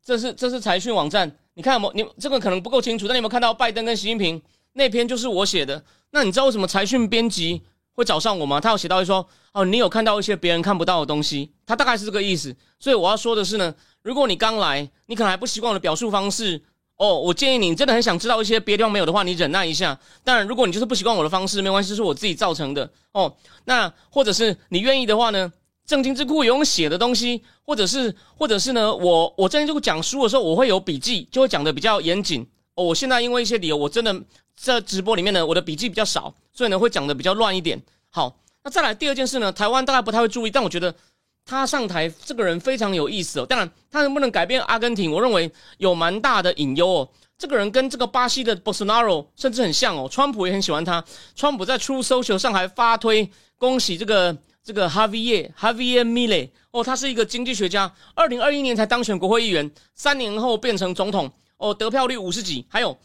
[0.02, 1.92] 这是这是财讯网站，你看有没？
[1.94, 4.40] 你这个可能不够清楚，但你有没有看到拜登跟习近平
[4.72, 5.84] 那篇就是我写的？
[6.12, 7.62] 那你知道为什么财讯编辑
[8.00, 8.60] 会找上我吗？
[8.60, 12.54] 他有写到说，哦，你有看到一些别人看不到的东西，他大概是这个意思。
[12.78, 16.62] 所以我要说的是呢，如果你刚来，你可能还不习惯我的表述方式。
[16.96, 19.98] 哦，我建议你真的很想知道一些别地方没有的话，你忍耐一下。
[20.22, 22.90] 当然，如果你就是不习惯我的方式，没关系，是我自己造成的。
[23.12, 23.34] 哦，
[23.64, 25.52] 那或者是你愿意的话呢？
[25.86, 28.94] 正经智库有写的东西，或者是或者是呢？
[28.94, 32.46] 我我正经智库讲书的时候，我会有笔记，就会讲的比较严谨。
[32.74, 34.14] 哦，我现在因为一些理由，我真的
[34.62, 37.80] 在直播里面呢，我的笔记比较少，所以呢会讲的比较乱一点。
[38.10, 40.94] 好，那再来第二件事呢，台湾大概不太会注意，但我觉得。
[41.42, 43.46] 他上台，这个人非常有意思哦。
[43.46, 47.08] 当然，他能不能改变阿根廷，我认为有蛮大的隐忧哦。
[47.38, 50.06] 这个人跟这个巴西的 Bolsonaro 甚至很像哦。
[50.08, 51.02] 川普也很喜欢他。
[51.34, 62.64] 川普在 True Social 上还发推恭喜这个这个 Javier Javier m i l e 哦，他是一个经济学家，二零二一年才当选国会议员，三年后变成总统哦，得票率五十几。
[62.68, 62.96] 还有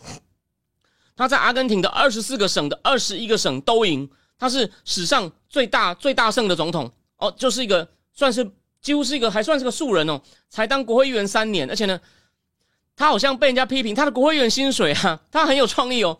[1.15, 7.88] 他在阿根廷的二十四个省的二十一个省都赢，他是史上最大最大胜的总统哦，就是一个。
[8.17, 8.49] 算是
[8.82, 11.99] 几乎是一个还算是个素人哦，才当国会议员三年，而且呢，
[12.95, 16.17] 他好像被人家批评他的国会议员薪水啊， 他很有创意哦，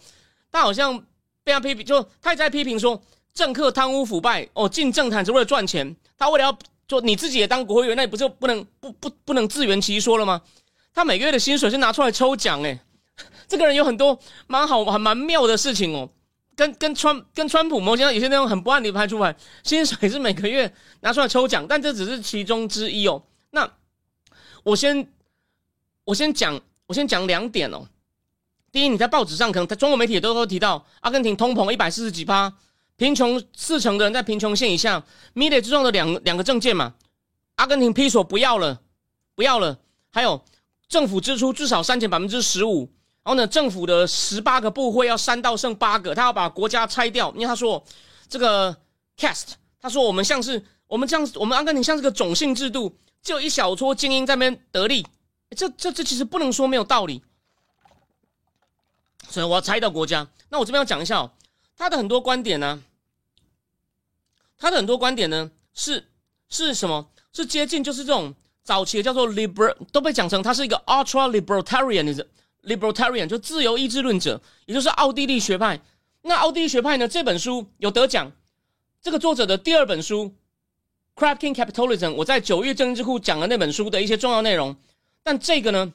[0.52, 1.02] 他好像
[1.46, 3.02] 被他批评，就他也在批评说
[3.34, 10.42] 政客贪污腐败哦，进政坛只为了赚钱，他为了要就你自己也当国会议员，那你不就不能不不不能自圆其说了吗？
[10.94, 12.78] 他每个月的薪水是拿出来抽奖诶，
[13.48, 16.10] 这个人有很多蛮好、还蛮妙的事情哦。
[16.56, 23.22] 跟跟川跟川普某些有些那种很不按理拍出来，薪水是每个月拿出来抽奖，但这只是其中之一哦。
[23.50, 23.70] 那
[24.64, 25.06] 我先
[26.06, 27.86] 我先讲我先讲两点哦。
[28.72, 32.54] 第一，你在报纸上可能在中国媒体也都会提到，阿根廷通膨一百四十几趴，
[32.96, 35.04] 贫穷四成的人在贫穷线以下。
[35.34, 36.94] 米雷之中的两两个证件嘛，
[37.56, 38.82] 阿根廷批索不要了，
[39.36, 39.78] 不要了。
[40.10, 40.42] 还有
[40.88, 42.90] 政府支出至少删减百分之十五。
[43.26, 47.32] 然后呢，政府的十八个部会要删到剩八个，他要把国家拆掉。
[47.34, 47.84] 因为他说
[48.30, 48.78] 这个
[49.18, 55.04] cast，他说我们像是我们这样，我们阿根廷像是个种姓制度，就一小撮精英在那边得利。
[55.58, 57.24] 这这这其实不能说没有道理。
[59.28, 60.28] 所以我要拆掉国家。
[60.50, 61.32] 那我这边要讲一下哦，
[61.76, 62.84] 他的很多观点呢，
[64.56, 66.08] 他的很多观点呢是
[66.48, 67.10] 是什么？
[67.34, 72.28] 是接近就是这种早期的叫做 liberal，都被讲成他是一个 ultra libertarianism。
[72.66, 75.80] Libertarian 就自由意志论者，也就是奥地利学派。
[76.24, 77.08] 那奥地利学派呢？
[77.08, 78.32] 这本书有得奖。
[79.02, 80.34] 这个作者的第二本书
[81.22, 84.76] 《Cracking Capitalism》，我在九月政治库讲了那本书的一些重要内容。
[85.22, 85.94] 但这个呢，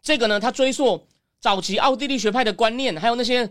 [0.00, 1.04] 这个呢，他追溯
[1.40, 3.50] 早期奥地利学派的观念，还有那些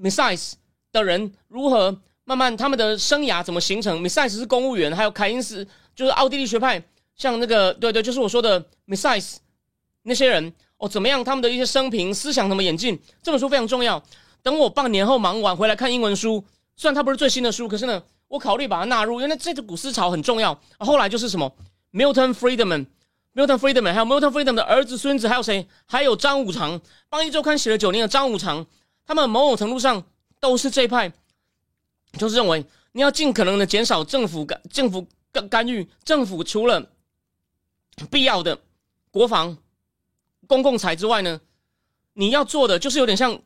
[0.00, 0.54] Mises
[0.90, 4.02] 的人如何慢慢他们的生涯怎么形成。
[4.02, 6.82] Mises 是公务员，还有凯因斯就是奥地利学派，
[7.14, 9.36] 像那个对对，就是我说的 Mises
[10.02, 10.54] 那些人。
[10.78, 11.24] 哦，怎么样？
[11.24, 13.00] 他们的一些生平、思想怎么演进？
[13.22, 14.02] 这本书非常重要。
[14.42, 16.44] 等我半年后忙完回来看英文书，
[16.76, 20.60] 虽然它不是最新的书，可是呢，我考虑把它纳入，因为这个古思潮很重要。
[20.78, 21.50] 后来就是什么
[21.92, 25.66] ，Milton Friedman，Milton Friedman，还有 Milton Friedman 的儿子、孙子，还有谁？
[25.86, 28.66] 还有张五常，帮一周刊写了九年的张五常，
[29.06, 30.04] 他们某种程度上
[30.38, 31.10] 都是这派，
[32.18, 36.90] 就是认为你要尽可能的减少政府干、政府干干预，政府除了
[38.10, 38.58] 必要的
[39.10, 39.56] 国防。
[40.46, 41.40] 公共财之外呢，
[42.14, 43.38] 你要做的就是有点像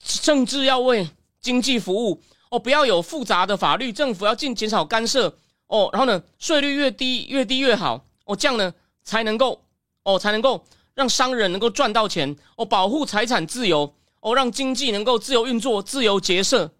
[0.00, 1.08] 政治要为
[1.40, 9.62] 经济服务哦，不要有复杂的法律，政府要尽减少干涉哦，然后呢，税率越低越低越好哦，这样呢才能够
[10.02, 16.72] 哦才能够让商人能够赚到钱哦，保护财产自由哦，让经济能够自由运作、自由结社。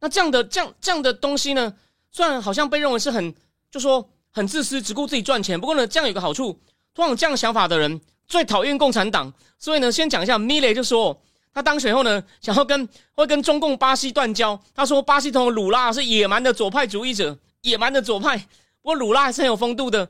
[0.00, 1.74] 那这样的这样这样的东西呢，
[2.10, 3.34] 虽然好像被认为是很
[3.70, 6.60] 就说很自私，只顾自己赚钱，不过呢，这样有个好处，
[6.94, 8.00] 通常这样想法的人。
[8.28, 11.16] 最讨厌共产党，所以呢，先讲一下米雷就说
[11.54, 14.60] 他当选后呢，想要跟会跟中共巴西断交。
[14.74, 18.36] 他说巴西统鲁拉是野蛮的左派主义者，野蛮的左派。
[18.82, 20.08] 不过鲁拉还是很有风度的，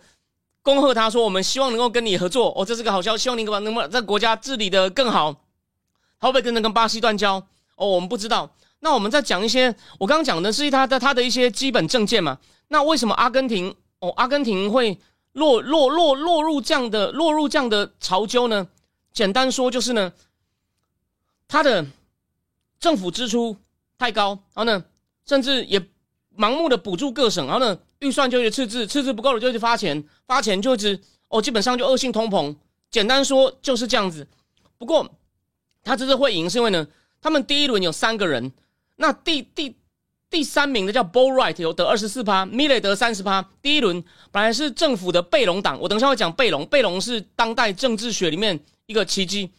[0.62, 2.52] 恭贺他说我们希望能够跟你合作。
[2.56, 5.32] 哦，这是个好消息，希望你能能不能在国家治理的更好。
[6.18, 7.34] 他会不会跟着跟巴西断交？
[7.76, 8.50] 哦，我们不知道。
[8.80, 12.38] 那我们再讲一些，我刚刚讲的是他的他的一些基本证件嘛。
[12.68, 14.98] 那为什么阿根廷哦，阿根廷会？
[15.36, 18.66] 落落落落入这样的落入这样的潮纠呢？
[19.12, 20.10] 简单说就是呢，
[21.46, 21.84] 他的
[22.80, 23.54] 政府支出
[23.98, 24.82] 太高，然后呢，
[25.26, 25.78] 甚至也
[26.34, 32.56] 盲目的补助各省，然后呢，预算就一直赤字，赤字不够了就去发钱，发钱就一直哦，基本上就恶性通膨。
[32.90, 34.26] 简单说就是这样子。
[34.78, 35.06] 不过
[35.82, 36.88] 他这次会赢是因为呢，
[37.20, 38.52] 他们第一轮有三个人，
[38.96, 39.76] 那第第。
[40.28, 43.48] 第三名的叫 b o l Right，有得二十四趴，米雷得三十趴。
[43.62, 46.66] 第一轮本来是政府的贝隆党，我等一下会讲贝隆。
[46.66, 49.50] 贝隆是当代政治学里面一个奇迹。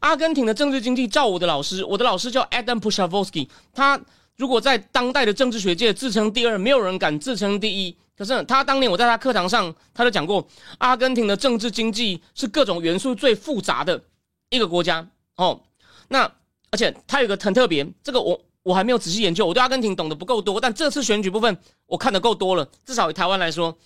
[0.00, 4.00] 阿根廷的政治经济，照我的老师，我的老师叫 Adam p u s h a v o s k y 他
[4.36, 7.96] 如果在当代的政治学界自称第二，没有人敢自称第一。
[8.16, 10.46] 可是他当年我在他课堂上，他就讲过，
[10.78, 14.02] 阿根廷的政治经济是各种元素最复杂的
[14.50, 15.06] 一个国家。
[15.36, 15.60] 哦，
[16.08, 16.30] 那
[16.70, 18.40] 而且他有个很特别，这个我。
[18.64, 22.68] 我还没有仔细研究，我对阿根廷懂得不够多，但这次选举部分我看的够多了。
[22.84, 23.78] 至少以台湾来说，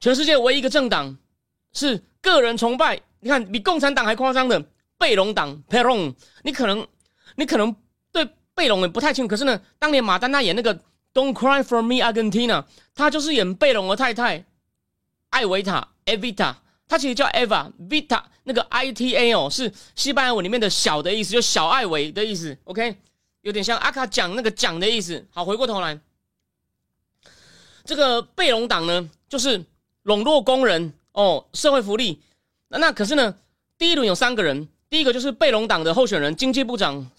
[0.00, 1.16] 全世界唯一一个政党
[1.72, 4.64] 是个人崇拜，你看比共产党还夸张的
[4.98, 6.14] 贝隆党 （Peron）。
[6.42, 6.88] 你可能
[7.36, 7.76] 你可能
[8.10, 10.74] 对贝隆也不太清楚，可是呢，当年马丹娜演那个
[11.12, 12.62] 《Don't Cry for Me Argentina》，
[12.94, 14.42] 她就是演贝隆的太太
[15.28, 16.54] 艾维塔 （Evita）。
[16.88, 22.56] 她其实叫 Eva Vita，那个 I T A 哦，是西班牙文里面的小的意思，就小艾维的意思。
[22.64, 22.96] OK。
[23.42, 25.26] 有点像阿卡讲那个讲的意思。
[25.30, 25.98] 好，回过头来，
[27.84, 29.64] 这个贝隆党呢，就是
[30.02, 32.20] 笼络工人哦，社会福利。
[32.68, 33.34] 那那可是呢，
[33.78, 37.10] 第一轮有三个人，第一个就是贝隆党的候选人，经济部长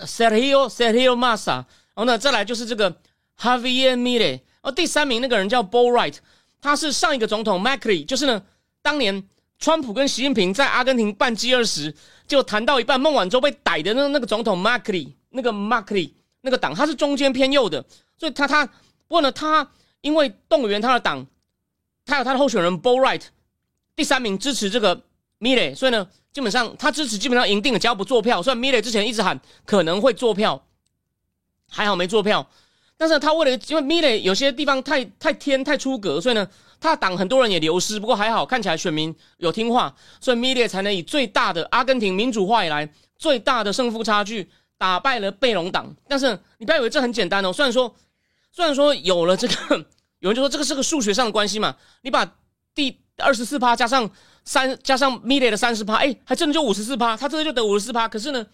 [0.00, 2.90] Sergio Sergio Massa，然后呢，再来就是这个
[3.38, 6.16] Javier Milei，然后第三名那个人叫 b o l Right，
[6.60, 8.42] 他是上一个总统 Macri，就是呢，
[8.82, 11.94] 当年川普跟习近平在阿根廷办 G 二十，
[12.26, 15.12] 就谈到一半，孟晚舟被逮的那那个总统 Macri。
[15.38, 17.84] 那个 Macri 那个党，他是中间偏右的，
[18.16, 18.72] 所以他他不
[19.06, 19.70] 过呢，他
[20.00, 21.24] 因为动员他的党，
[22.04, 23.22] 他有他的候选人 b o l Right，
[23.94, 25.00] 第三名支持这个
[25.38, 28.42] Mile，所以呢，基本上他支持基本上赢定了，只要不做票。
[28.42, 30.60] 虽然米雷之前一直喊可能会做票，
[31.70, 32.44] 还好没做票。
[32.96, 36.48] 但是他为了因为 m i l l e 有些地方太太天太出格，所以呢，
[36.80, 38.00] 他的党很多人也流失。
[38.00, 45.94] 不过还好，看起来选民有听话，所以 m i l l e 才能以最大的阿根廷民主化以来最大的胜负差距打败了贝隆党。
[46.08, 47.94] 但是你不要以为这很简单哦，虽然说
[48.50, 49.54] 虽然说有了这个，
[50.20, 52.36] 有人就说这个是个数学上的关系嘛，你把
[52.74, 54.08] 第二十四趴加上
[54.44, 58.08] 三加上米雷的三十趴，哎，还真的就五十四趴，他真的就得五十四趴。
[58.08, 58.46] 可是呢，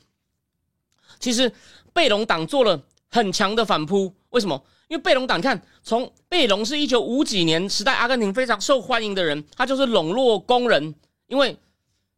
[1.21, 1.53] 其实
[1.93, 4.13] 贝隆党做了很强的反扑。
[4.31, 4.65] 为什么？
[4.89, 10.95] 因为贝隆党，你看，从贝隆是一九五几年时代阿根廷非常受欢迎的人，他就是笼络工人。
[11.27, 11.57] 因为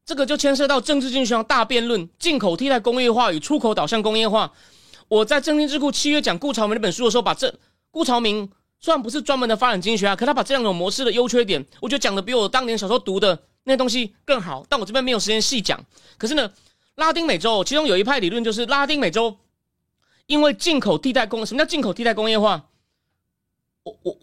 [0.07, 4.53] 这个就牵涉到政治经济学上大辩论：进口替代工业化与出口导向工业化。
[5.09, 7.53] 我在政经智库七月讲顾朝明那本书的时候，把这
[7.91, 14.65] 顾朝明虽然不是专门的发展经济学啊，可他把这两种模式的优缺点，我觉得讲的比我当年小时候读的那些东西更好。
[14.69, 15.85] 但我这边没有时间细讲。
[16.17, 16.53] 可是呢，
[16.95, 19.37] 拉丁美洲其中有一派理论就是拉丁美洲。
[20.27, 22.65] 因为进口替代工，什么叫进口替代工业化？
[23.85, 24.19] 我我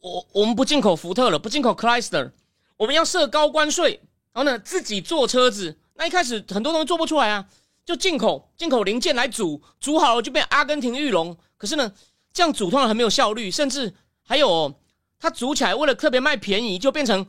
[0.00, 2.32] 我我们不进口福特了，不进口 Chrysler，
[2.76, 4.02] 我们要设高关税，
[4.36, 5.78] 然后呢自己做车子。
[5.94, 7.48] 那一开始很多东西做不出来啊，
[7.86, 11.34] 就进口进口零件来组，组好了就变阿根廷玉龙。
[11.56, 11.90] 可是呢，
[12.34, 14.74] 这样组通常很没有效率，甚至还有哦
[15.18, 17.26] 它组起来为了特别卖便宜，就变成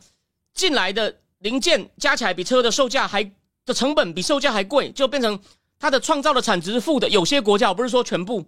[0.54, 3.24] 进来的零件加起来比车的售价还
[3.66, 5.40] 的成本比售价还贵，就变成。
[5.80, 8.44] 它的创造的产值是负的，有些国家我不是说全部。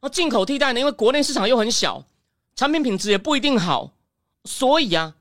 [0.00, 0.80] 那进口替代呢？
[0.80, 2.06] 因为国内市场又很小，
[2.54, 3.92] 产品品质也不一定好，
[4.46, 5.14] 所以啊，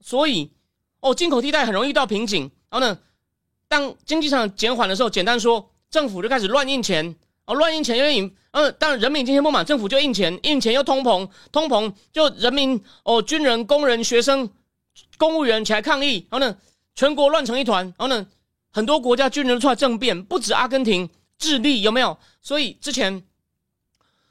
[0.00, 0.50] 所以
[1.00, 2.50] 哦，进口替代很容易遇到瓶颈。
[2.70, 2.98] 然后呢，
[3.68, 7.14] 当经济上减缓的时候，简单说，政府就开始乱印钱，
[7.46, 14.50] 哦，乱印钱因为引，嗯，当人民经济不满，政府就印钱，印钱又通膨，通膨就人民哦，军人、工人、学生、
[15.18, 16.56] 公务员起来抗议，然后呢，
[16.94, 18.26] 全国乱成一团，然后呢。
[18.72, 22.16] 很多国家军人出来政变，不止阿根廷、智利有没有？
[22.40, 23.24] 所以之前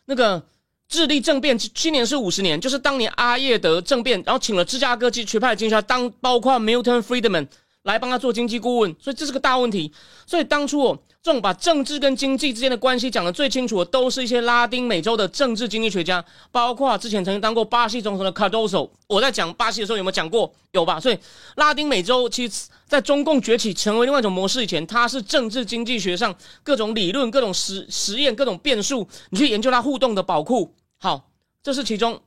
[0.06, 0.42] 那个
[0.90, 7.48] 智利政变，今年是五十年，就是当年阿耶德政变，然后请了芝加哥学派的经济学家当，包括 Milton Friedman。
[7.84, 9.92] 来帮他做经济顾问，所以这是个大问题。
[10.28, 18.90] 所以当初哦，这种把政治跟经济之间的关系讲得最清楚的，都是一些拉丁美洲的政治经济学家，包括之前曾经当过巴西总统的 Cardoso。
[19.08, 20.54] 我在讲巴西的时候有没有讲过？
[20.72, 21.00] 有吧？
[21.00, 21.18] 所以
[21.56, 30.76] 拉丁美洲其实，在中共崛起成为另外一种模式以前，它是政治经济学上各种理论、各种实实验、各种变数，你去研究它互动的宝库。
[31.00, 31.30] 好，
[31.64, 32.22] 这是其中。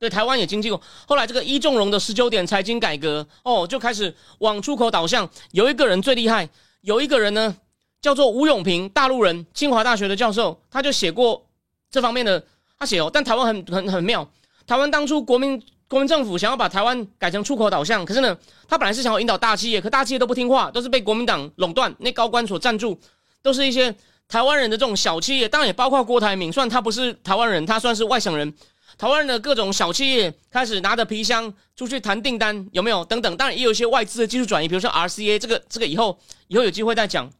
[0.00, 5.28] 对台湾也经济过，后来这个一纵容的十九点财经改革哦，就开始往出口导向。
[5.50, 6.48] 有一个人最厉害，
[6.82, 7.56] 有一个人呢
[8.00, 11.44] 叫做吴永平，大陆人，清华大学的教授，他就写过
[11.90, 12.40] 这方面的，
[12.78, 13.10] 他写哦。
[13.12, 14.28] 但台湾很很很妙，
[14.68, 18.38] 台湾当初国民国民政府想要把台湾改成出口导向，可是呢，
[18.68, 22.96] 他本来是想要引导大企业，可大企业都不听话，都是被国民党垄断，那高官所赞助，
[23.42, 23.92] 都是一些
[24.28, 28.52] 台湾人的这种小企业，当然也包括郭台铭，虽然他不是台湾人，他算是外省人。
[28.98, 33.04] 台湾人的各种小企业开始拿着皮箱出去谈订单，有没有？
[33.04, 37.30] 等等，当然也有一些外资的技术转移，比如说 RCA 这个，这个以后以后有机会再讲，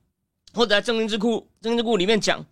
[0.55, 2.45] 或者在正经智库正经智库里面讲。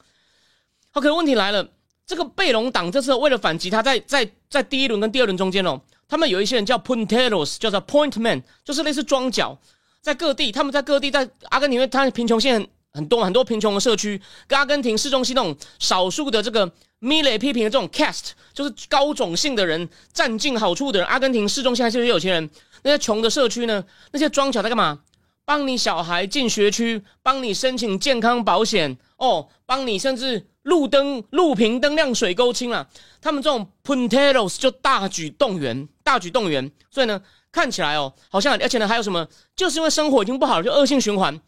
[0.92, 1.66] OK，问题来了，
[2.06, 9.56] 这个贝隆党这次为了反击，他在在在第一轮跟第二轮中间哦，他们有一些人叫 Punteros，叫做 Point Man，就是类似装脚，
[10.00, 12.66] 在各地，他们在各地，在阿根廷，因为它贫穷线
[12.96, 16.72] 很多很多贫穷的社区，跟阿根廷市中心那种少数的这个。
[16.98, 21.06] 米雷批评的这种 cast 就是高种姓的人占尽好处的人。
[21.06, 22.50] 阿根廷市中心还是有钱人，
[22.84, 23.84] 那些穷的社区呢？
[24.12, 25.00] 那些庄脚在干嘛？
[25.44, 32.88] 帮你小孩进学区，帮你申请健康保险哦，帮你甚至路灯、路平灯亮、水沟清了。
[33.20, 36.72] 他们这种 punteros 就大举动员，大举动员。
[36.90, 37.20] 所以呢，
[37.52, 39.28] 看起来哦，好像而且呢，还有什么？
[39.54, 41.38] 就是因为生活已经不好了，就恶性循环。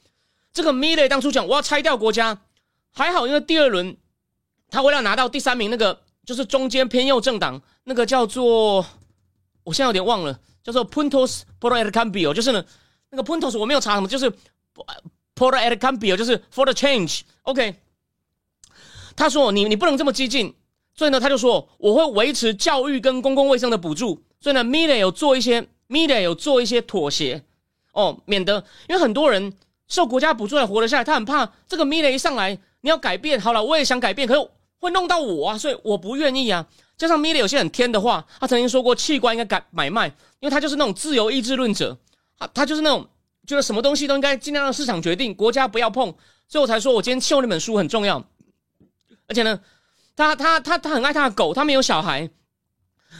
[0.58, 2.36] 这个米雷当初讲我要拆掉国家，
[2.90, 3.96] 还好，因为第二轮。
[4.68, 8.84] 他为了拿到第三名，那个就是中间偏右政党，那个叫做，
[9.62, 12.64] 我现在有点忘了，叫做 Puntos por el cambio，就是呢，
[13.10, 14.28] 那个 Puntos 我没有查什么，就是
[15.36, 17.76] por el cambio，就是 for the change，OK。
[19.14, 20.52] 他说你你不能这么激进，
[20.92, 27.44] 所以呢他就说我会维持教育跟公共卫生的补助，所以呢 Mila 有做一些 Mila 有做一些妥协
[27.92, 29.54] 哦，免得因为很多人
[29.88, 34.48] 受国家补助来活得下来，他很怕这个 Mila 一上来你要改变，好了我也想改变，可是。
[34.80, 36.64] 会弄到我啊，所以我不愿意啊。
[36.96, 40.06] 加上米勒有些很天的话，他曾经说过器官应该改买卖，
[40.38, 41.98] 因为他就是那种自由意志论者，
[42.38, 43.04] 他他就是那种
[43.44, 46.14] 觉得什么东西都应该尽量让市场决定，国家不要碰。
[46.46, 48.24] 所以我才说我今天秀那本书很重要。
[49.26, 49.58] 而且呢，
[50.14, 52.30] 他他他他很爱他的狗，他没有小孩。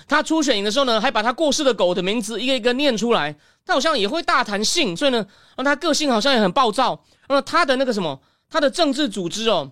[0.07, 3.37] 他初选营的时候呢，还把他过世的狗的名字一个一个念出来。
[3.69, 7.05] 他好像也会大谈性，所以呢，让他个性好像也很暴躁。
[7.29, 9.71] 那他的那个什么，他的政治组织哦，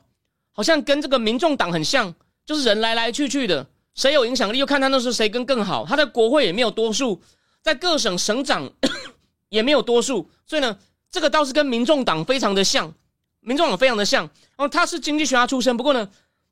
[0.52, 5.86] 好像跟这个民众党很像，就是人来来去去的，谁有影响力，又看他那时候谁跟更好。
[5.86, 7.22] 他的国会也没有多数，
[7.62, 8.70] 在各省省长
[9.48, 10.76] 也没有多数，所以呢，
[11.10, 12.92] 这个倒是跟民众党非常的像，
[13.40, 14.24] 民众党非常的像。
[14.24, 16.06] 然后他是经济学家出身，不过呢，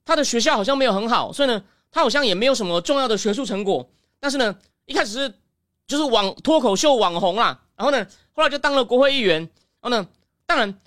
[0.06, 3.86] 他的学校好像没有很好，所以呢，他好像也没有什么重要的学术成果。
[4.18, 5.34] 但是呢，一开始是
[5.86, 9.40] 就是网脱口秀网红啦，然后呢，后来就当了国会议员，
[9.80, 10.06] 然后呢，
[10.46, 10.78] 当然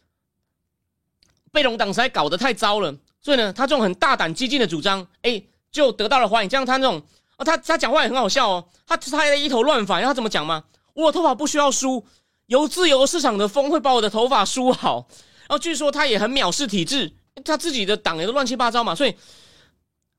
[1.51, 5.41] 贝隆党实在搞得太糟了，所以呢，他这种很大胆激进的主张，哎，
[5.71, 6.49] 就得到了欢迎。
[6.49, 7.01] 像他那种，
[7.37, 10.63] 哦，他他讲话也很好笑哦，他他还一头乱发，然后他怎么讲吗？
[10.93, 12.05] 我头发不需要梳，
[12.47, 15.07] 由自由市场的风会把我的头发梳好。
[15.41, 17.13] 然后据说他也很藐视体制，
[17.45, 19.15] 他自己的党也都乱七八糟嘛，所以。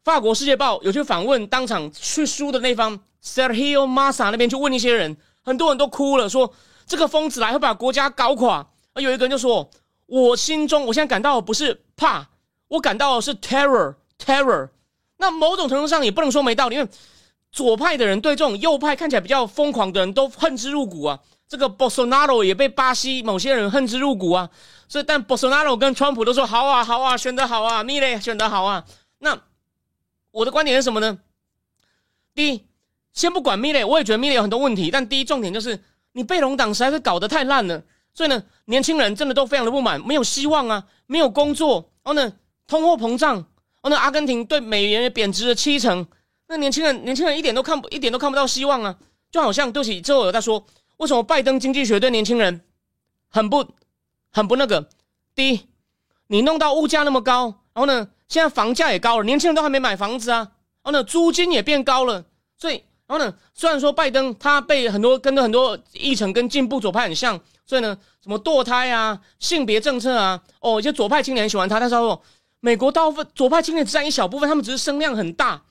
[0.05, 6.53] 法国《世界报》有去访问当场去输的那方 Sergio Massa 那边去问一些人，很多人都哭了，说
[6.87, 8.67] 这个疯子来会把国家搞垮。
[8.95, 9.69] 而有一个人就说
[10.07, 12.29] ：“我心中我现在感到不是怕，
[12.69, 14.71] 我感到是 terror，terror。”
[15.19, 16.89] 那某种程度上也不能说没道理，因为
[17.51, 21.19] 左派的人对这种右派看起来比较疯狂的人都恨之入骨啊。
[21.49, 24.49] 这个 Bolsonaro 也被巴西某些人恨之入骨啊。
[24.89, 28.85] 所以，但 Bolsonaro 跟川普都说：“好啊，好啊，选得好啊，米勒选得好啊。”
[29.19, 29.39] 那。
[30.31, 31.19] 我的观点是什么呢？
[32.35, 32.68] 第一，
[33.19, 34.93] 先不管 Miley，，我也觉得 Miley 有很多问题。
[34.93, 37.83] 但第一重点就是，你贝隆党实在是搞得太烂了，
[38.15, 41.91] 所以呢，年轻人真的都非常的不满，没有希望啊，没有工作。
[42.05, 42.33] 然后呢，
[42.69, 43.45] 通货膨胀，然
[43.83, 46.07] 后呢，阿根廷对美元也贬值了七成。
[46.47, 48.97] 那年轻人，年轻人一点都看不，一点都看不到希望啊！
[49.33, 50.65] 就好像对不起，之后有在说，
[50.99, 52.61] 为什么拜登经济学对年轻人
[53.29, 53.67] 很不、
[54.31, 54.89] 很不那个？
[55.35, 55.67] 第一，
[56.29, 58.11] 你弄到物价那么高，然后呢？
[58.29, 60.39] 现在房价也高了，年轻人都还没买房子啊，
[60.83, 62.27] 然后呢，租金也变高了，
[62.59, 72.23] 所以，然后呢，虽然说拜登他被很多跟着很多议程跟进步左派很像，所以呢，什么堕胎啊、性别政策啊，哦，一些左派青年很喜欢他，但是说
[72.61, 75.63] 美国大部分左派青年只占一小部分，他们只是声量很大。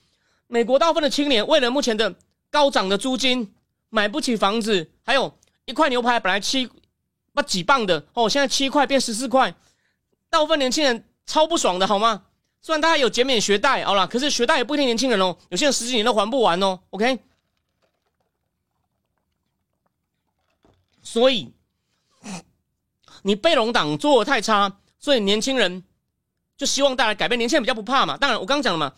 [0.47, 2.15] 美国大部分的青年为了目前的
[2.49, 3.53] 高涨的租金
[3.89, 5.31] 买不起房子，还有
[5.65, 6.67] 一块牛排本来七
[7.35, 9.53] 不几磅的哦，现在七块变十四块，
[10.29, 12.23] 大部分年轻人超不爽的好吗？
[12.67, 16.77] 虽然大家有减免学贷，好了，可是学贷也不一定年轻人哦，有些人十几年都还不完哦。
[16.89, 17.17] OK，
[21.01, 21.53] 所以
[23.21, 25.81] 你贝隆党做的太差，所以年轻人
[26.57, 27.39] 就希望带来改变。
[27.39, 28.17] 年轻人比较不怕嘛。
[28.17, 28.93] 当然，我刚讲了嘛，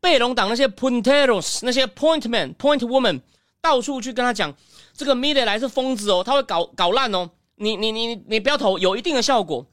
[0.00, 3.20] 贝隆党那些 punteros、那些 point man、point woman
[3.60, 4.52] 到处去跟他讲，
[4.94, 7.30] 这个 Mide 来是疯子哦，他会搞搞烂哦。
[7.54, 9.64] 你你你你不要投，有一定的效果。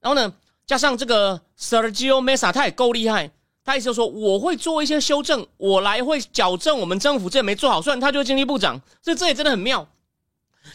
[0.00, 0.34] 然后呢？
[0.66, 3.30] 加上这个 Sergio Mesa，他也够厉害。
[3.64, 7.82] 他意思说，我会做一些修正，我来会矫正我们政府这没做好。
[7.82, 9.88] 虽然他就是经济部长，所以这也真的很妙。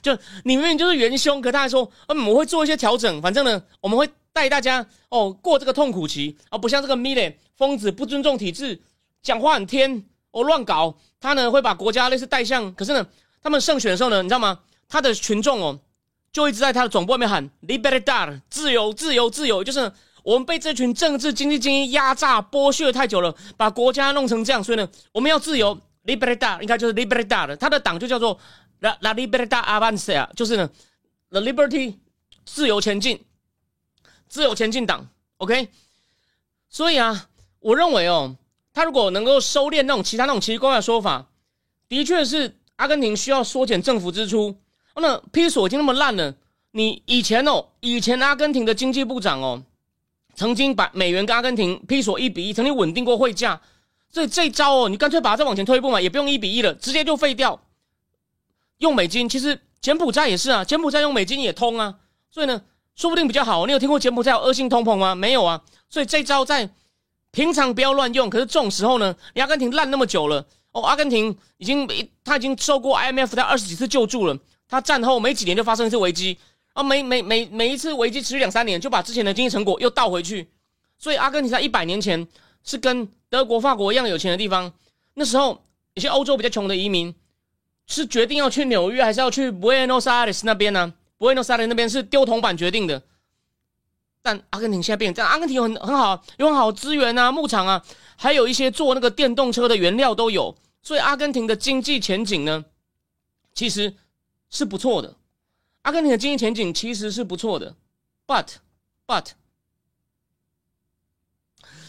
[0.01, 0.13] 就
[0.43, 3.21] 你明明就是元凶，可他还说，嗯，我会做一些调整。
[3.21, 8.81] 反正呢，我们会带大家哦过这个痛苦期，而不像这个 Mile 疯子，不尊重体制，
[9.21, 10.97] 讲话很天，哦乱搞。
[11.19, 13.05] 他呢会把国家类似带向，可是呢，
[13.41, 14.59] 他们胜选的时候呢，你知道吗？
[14.89, 15.79] 他的群众哦。
[16.31, 19.91] 就一直在他的总部外面喊 “Libertad”，自由，自由，自由，就是
[20.23, 28.39] 我们被这群政治经济精英压榨剥削太久了，把国家弄成这样，所以呢，我们要自由，Libertad，应该就是 Libertad，他的党就叫做
[28.79, 30.69] La La Libertad Avanza，就是呢
[31.29, 31.95] ，The Liberty，
[32.45, 33.25] 自由前进，
[34.29, 35.67] 自由前进党，OK，
[36.69, 37.27] 所以啊，
[37.59, 38.37] 我认为哦，
[38.73, 41.27] 他如果能够收敛那种其他那种奇奇怪怪的说法，
[41.89, 44.55] 的确是阿根廷需要缩减政府支出。
[44.95, 46.33] 那批索已经那么烂了，
[46.71, 49.63] 你以前哦，以前阿根廷的经济部长哦，
[50.35, 53.61] 曾经把美元跟阿根廷批索一比一，曾经稳定过汇价，
[54.09, 57.61] 所以这招哦，你干脆把它再往前推一步嘛，也不用一比一了，直接就废掉，
[58.79, 59.27] 用美金。
[59.29, 61.95] 其实柬埔寨也是啊，柬埔寨用美金也通啊，
[62.29, 62.61] 所以呢，
[62.95, 63.65] 说不定比较好。
[63.65, 65.15] 你有听过柬埔寨有恶性通膨吗？
[65.15, 66.69] 没有啊，所以这招在
[67.31, 71.87] 平常不要乱用，可是这种时候呢，阿根廷烂那么久了哦，阿根廷已经
[72.23, 74.37] 他已经受过 IMF 他二十几次救助了。
[74.71, 76.37] 他战后没几年就发生一次危机，
[76.71, 80.49] 啊，每每每每一次危机持续两三年，就把之前的经济成果又倒回去。
[80.97, 82.25] 所以阿根廷在一百年前
[82.63, 84.71] 是跟德国、法国一样有钱的地方。
[85.15, 85.61] 那时候
[85.95, 87.13] 有些欧洲比较穷的移民
[87.85, 93.03] 是决定要去纽约，还是要去 Buenos Aires 那边呢？Buenos Aires 那边是丢铜板决定的。
[94.21, 97.83] 但阿根廷现在变这样，阿根廷有很很好，有很好资源啊，牧场啊，
[98.15, 100.55] 还有一些做那个电动车的原料都有。
[100.81, 102.63] 所以阿根廷的经济前景呢，
[103.53, 103.93] 其实。
[104.51, 105.15] 是不错的，
[105.81, 107.75] 阿根廷的经济前景其实是不错的
[108.27, 108.47] ，but
[109.07, 109.25] but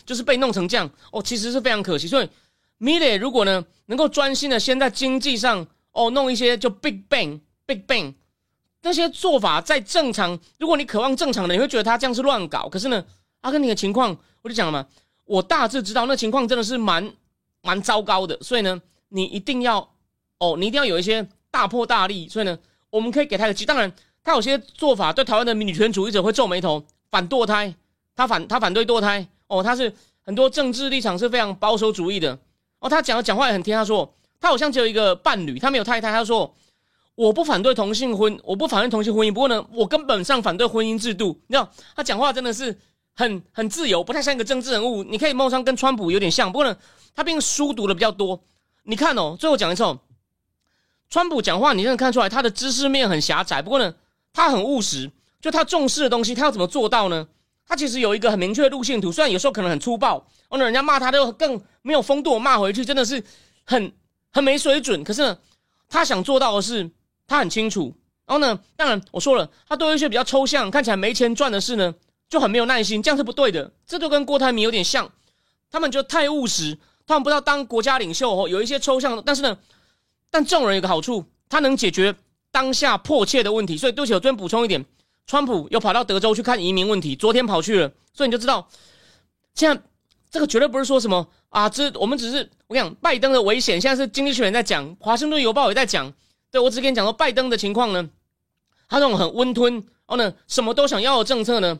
[0.06, 2.08] 就是被弄成这样哦，其实是非常可惜。
[2.08, 2.30] 所以
[2.78, 8.14] m i l e 如果呢能够专心的先在经济上哦弄一些就 big bang big bang
[8.80, 12.68] 那些做法在正常，如果你渴望正常的，你会觉得他这样是乱搞。
[12.68, 13.04] 可是呢，
[13.42, 14.88] 阿根廷的情况，我就讲了嘛，
[15.24, 17.12] 我大致知道那情况真的是蛮
[17.60, 18.36] 蛮糟糕的。
[18.40, 19.88] 所以呢，你一定要
[20.38, 22.28] 哦，你一定要有一些大破大立。
[22.28, 22.58] 所以呢，
[22.90, 23.64] 我们可以给他一个机。
[23.64, 23.92] 当然，
[24.24, 27.72] 他有些做法对台湾的女权主义者会皱眉头，反堕胎，
[28.16, 29.24] 他反他反对堕胎。
[29.46, 32.36] 哦，他是很多政治立场是非常保守主义的。
[32.80, 33.78] 哦，他讲的讲话也很甜。
[33.78, 36.10] 他说他好像只有一个伴侣，他没有太太。
[36.10, 36.52] 他说。
[37.14, 39.30] 我不反对同性婚，我不反对同性婚姻。
[39.30, 41.38] 不过呢，我根本上反对婚姻制度。
[41.46, 42.74] 你知道，他讲话真的是
[43.14, 45.04] 很 很自由，不太像一个政治人物。
[45.04, 46.74] 你可以冒上跟川普有点像，不过呢，
[47.14, 48.42] 他毕竟书读的比较多。
[48.84, 50.00] 你看哦，最后讲一次哦，
[51.12, 53.60] 川普讲话，你真的看出来他的知识面很狭窄。
[53.60, 53.94] 不过呢，
[54.32, 55.10] 他很务实，
[55.42, 57.28] 就他重视的东西，他要怎么做到呢？
[57.66, 63.22] 他其实有一个很明确的路线图，虽然有时候可能很粗暴，哦，人家骂他都更没有风度，骂回去真的是
[63.64, 63.92] 很
[64.30, 65.04] 很没水准。
[65.04, 65.38] 可是呢，
[65.86, 66.90] 他想做到的是。
[67.24, 67.94] 他很清楚，
[68.26, 71.94] 然后呢，当然我说了，他对一些比较抽象、看起来没钱赚的事呢，
[72.28, 73.72] 就很没有耐心，这样是不对的。
[73.86, 75.10] 这就跟郭台铭有点像，
[75.70, 79.56] 他们就太务实，他们不知道当国家领袖后有一些抽象，但是呢，
[80.32, 82.12] 但这种人有个好处，他能解决
[82.50, 83.76] 当下迫切的问题。
[83.76, 84.84] 所以对不起，我这边补充一点，
[85.26, 88.66] 川普又跑到德州去看移民问题，昨天跑去了，所以你就知道，
[89.54, 89.82] 现在
[90.30, 96.10] 这个绝对不是说什么啊，这我们只是我讲拜登的危险，现在是经济学人在讲，华盛顿邮报也在讲。
[96.50, 98.10] 对，我只跟你讲说，拜登的情况呢，
[98.88, 101.78] 他这种很温吞，然后呢，什么都想要的政策呢，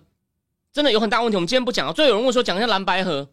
[0.73, 1.37] 真的有很大问题。
[1.37, 1.93] 我们今天不讲啊。
[1.93, 3.29] 最有人问说，讲一下蓝白河，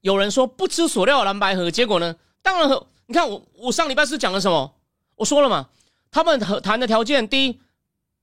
[0.00, 2.68] 有人说不知所料蓝白河，结果呢，当然
[3.10, 4.74] 你看我我上礼拜是讲了什么？
[5.16, 5.68] 我说了嘛，
[6.10, 7.58] 他们和谈的条件，第一，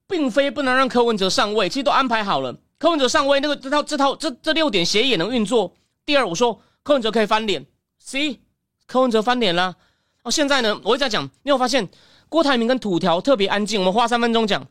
[0.08, 5.74] 并非不能让柯文哲上位，其实都安排好了，柯文哲上位，那个这套这套这这六点协议也能运作。
[6.06, 7.66] 第二，我说柯文哲可以翻脸
[7.98, 8.40] ，C，
[8.86, 9.76] 柯文哲翻脸了。
[10.22, 11.90] 哦，现在呢，我一直在讲，你有发现
[12.30, 13.80] 郭台铭跟土条特别安静？
[13.80, 14.68] 我们花三分钟讲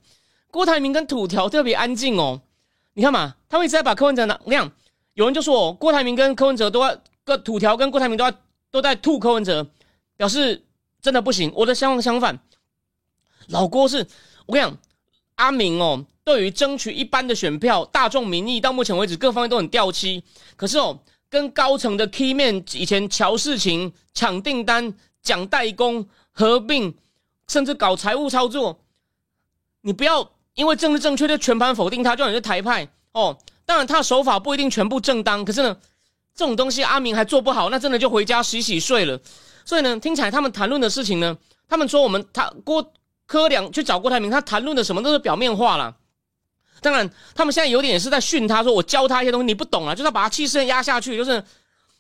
[0.53, 2.41] 郭台铭跟土条特别安静哦。
[2.93, 4.39] 你看嘛，他们一直在把柯文哲拿。
[4.45, 4.71] 我讲，
[5.15, 8.33] 有人就说郭台铭跟柯文哲都要，个土条跟郭台铭都要
[8.71, 9.67] 都在吐柯文哲，
[10.17, 10.65] 表示
[11.01, 11.53] 真的不行。
[11.55, 12.39] 我的相相反，
[13.49, 14.07] 老郭是
[14.47, 14.79] 我跟你讲，
[15.37, 20.23] 阿明哦，对于争取一般的选票、大众民意，到目前为止各方面都很掉漆。
[20.57, 20.99] 可是哦，
[21.29, 24.95] 跟高层的 key 面以前瞧事情、抢订单。
[25.25, 26.95] 讲代工合并，
[27.49, 28.79] 甚至搞财务操作，
[29.81, 33.35] 你不要因为政治正确就全盘否定他，就你是台派哦。
[33.65, 35.75] 当然，他的手法不一定全部正当，可是呢，
[36.35, 39.19] 这种东西阿明还做不好，那真的就回家洗洗睡了。
[39.65, 41.37] 所以呢，听起来他们谈论的事情呢，
[41.69, 42.93] 他们说我们他郭
[43.27, 45.97] 柯良去找郭台铭，他谈论的什么都是表面化了。
[46.81, 51.43] 当然，他们现在有点是在训他，说我教他一些东西你不懂啊，就是把他气势压下去，就是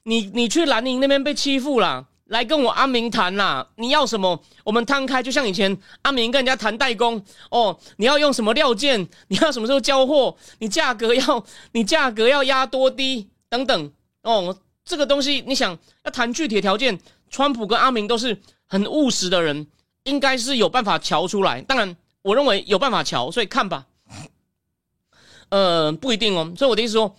[0.02, 2.06] 你你去兰宁那边被欺负了。
[2.28, 3.68] 来跟我阿明谈啦！
[3.76, 4.42] 你要什么？
[4.64, 7.78] 我们摊开，就像以前阿明跟人家谈代工哦。
[7.98, 9.06] 你要用什么料件？
[9.28, 10.34] 你要什么时候交货？
[10.58, 13.92] 你价格要你价格要压多低等等
[14.22, 14.56] 哦。
[14.86, 16.98] 这个东西你想要谈具体条件，
[17.34, 19.66] 川普跟阿明都是很务实的人，
[20.04, 21.60] 应该是有办法瞧出来。
[21.62, 23.86] 当然，我认为有办法瞧，所以看吧。
[25.48, 26.52] 呃，不一定哦。
[26.56, 27.16] 所以我的意思说，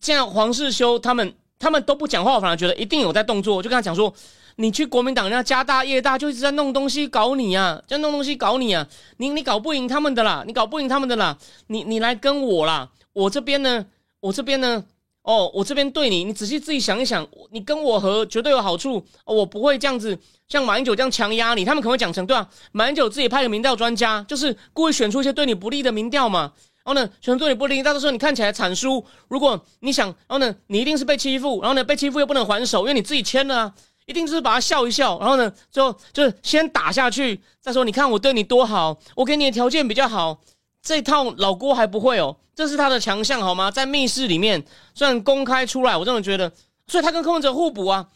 [0.00, 1.34] 现在黄世修他们。
[1.60, 3.56] 他们都不讲话，我反而觉得一定有在动作。
[3.56, 4.14] 我就跟他讲说，
[4.54, 13.84] 你去国民党，人家家大业大，就一直在弄东西搞你啊，在弄东西搞你啊，你你搞不赢他们的啦，你搞不赢他们的啦，你你来跟我啦，我这边呢，
[14.20, 14.84] 我这边呢，
[15.28, 20.18] 哦，我这边对你，你仔细自己想一想，你跟我和绝对有好处，我不会这样子
[20.48, 26.50] 像马英九这样强压你，他们可能会讲成对啊，马英九自己派个民调专家，就是故意选出一些对你不利的民调嘛。
[26.82, 29.04] 然后呢，选对你不利，到时候你看起来惨输。
[29.28, 33.70] 如果你想，然后呢，你一定是被欺负，然后呢，被欺负又不能还手，因为你自己签了，
[34.06, 35.18] 一定就是把他笑一笑。
[35.18, 40.40] 然后呢，最后就是先打下去，再说你看我对你多好，我给你的条件比较好。
[40.82, 43.70] 这套老郭还不会哦，这是他的强项好吗？
[43.70, 44.64] 在密室里面，
[44.94, 46.52] 虽然公开出来，我真的觉得，
[46.86, 48.08] 所以他跟柯文哲互补啊。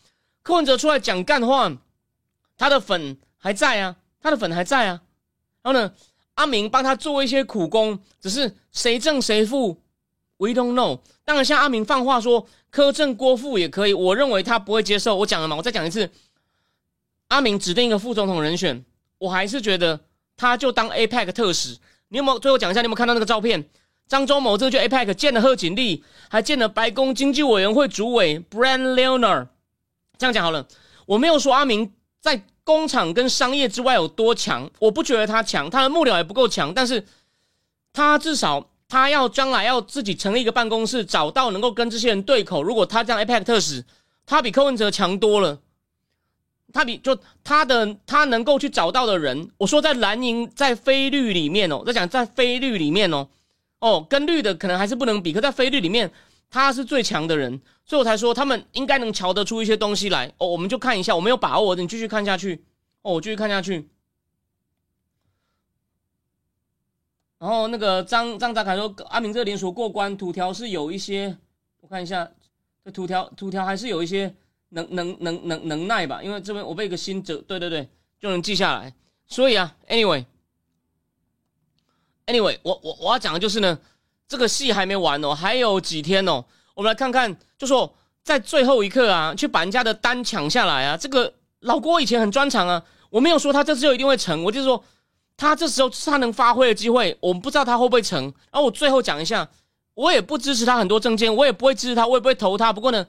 [0.43, 1.73] 柯文哲出来讲干话，
[2.57, 5.01] 他的粉还在啊，他的粉还在啊。
[5.63, 5.93] 然后呢？
[6.37, 9.79] 阿明帮他做一些苦工，只是谁正谁负
[10.39, 10.99] ，We don't know。
[11.27, 15.15] 当然，像阿明放话说柯正郭富也可以，我认为他不会接受。
[15.15, 16.11] 我讲了嘛，我再讲一次，
[17.29, 18.83] 阿明指定一个副总统人选，
[19.19, 20.01] 我还是觉得
[20.35, 21.77] 他就当 APEC 特使。
[22.13, 22.81] 你有没有最后讲一下？
[22.81, 23.69] 你有没有看到那个照片？
[24.07, 29.49] 张忠谋这个就 APEC 见了贺锦丽，还见了白宫经济委员会主委 Brand Leonard。
[30.19, 30.69] 这样讲好了，
[31.07, 32.45] 我没有说阿明在。
[32.65, 34.71] 工厂跟商业之外有多强？
[34.79, 36.73] 我不觉得他强，他的幕僚也不够强。
[36.73, 37.05] 但是，
[37.93, 42.63] 他至少他要将来要自己成立一个办公室，找到能够跟这些人对口。
[42.63, 43.85] 如果他这样 APEC 特使，
[44.25, 45.59] 他比柯文哲强多了。
[46.73, 53.29] 他比就他的他能够去找到的人，我说在蓝营在非绿里面哦，在讲在非绿里面哦，
[53.81, 56.11] 哦跟绿的可能还是不能比，可在非绿里面
[56.51, 62.65] 他是最强的人，所以我才说他们应该能瞧得出一些东西来哦，我们就看一下，我没有把握的，你继续看下去
[63.03, 63.89] 哦，我继续看下去。
[67.39, 71.37] 然后那个张张泽凯说阿明这个连锁过关，图条是有一些，
[71.81, 72.31] 我看一下
[72.85, 74.35] 这图条图条还是有一些。
[74.73, 77.87] 能能能能能耐吧，因为这边我被一个新者，对对对，
[78.19, 78.95] 就能记下来。
[79.27, 83.79] 所以啊，anyway，anyway，我我我要讲的就是呢，
[84.27, 86.45] 这个戏还没完哦，还有几天哦。
[86.75, 90.97] 我们来看看，就说在最后一刻啊，去把人家的单抢下来啊。
[90.97, 94.83] 这个老郭以前很专长啊，我没有说他这次就一定会成，我就是说
[95.37, 98.25] 他这时候是他能发挥的机会，我们不知道他会不会成。
[98.51, 99.47] 然后我最后讲一下，
[99.93, 102.73] 我也不支持他很多证件，我也不会支持他，我也不会投他。
[102.73, 103.07] 不过呢。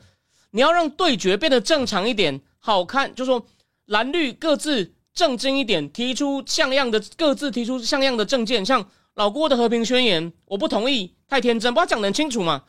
[0.55, 3.43] 你要让对决变得正常一点，好看，就说
[3.85, 8.63] 蓝绿各自正经一点，提出像样的，各自提出像样的政见。
[8.63, 12.65] 像老郭的和平宣言，我不同意，太天真，不要讲得很清楚嘛。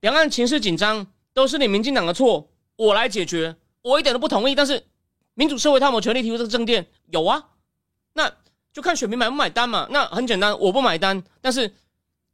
[0.00, 4.54] 两岸情势紧张，都是你民进党的错，我来解决，我一点都不同意。
[4.54, 4.84] 但是
[5.34, 7.44] 民主社会他有权利提出这个政见，有啊，
[8.12, 8.30] 那
[8.72, 9.88] 就看选民买不买单嘛。
[9.90, 11.74] 那很简单，我不买单，但是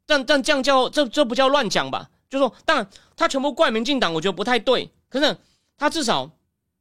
[0.05, 2.11] 但但这样叫这这不叫乱讲吧？
[2.28, 2.88] 就说，当然
[3.21, 4.91] 他全部怪民进党，我觉得不太对。
[5.11, 5.37] 可是
[5.77, 6.31] 他至少，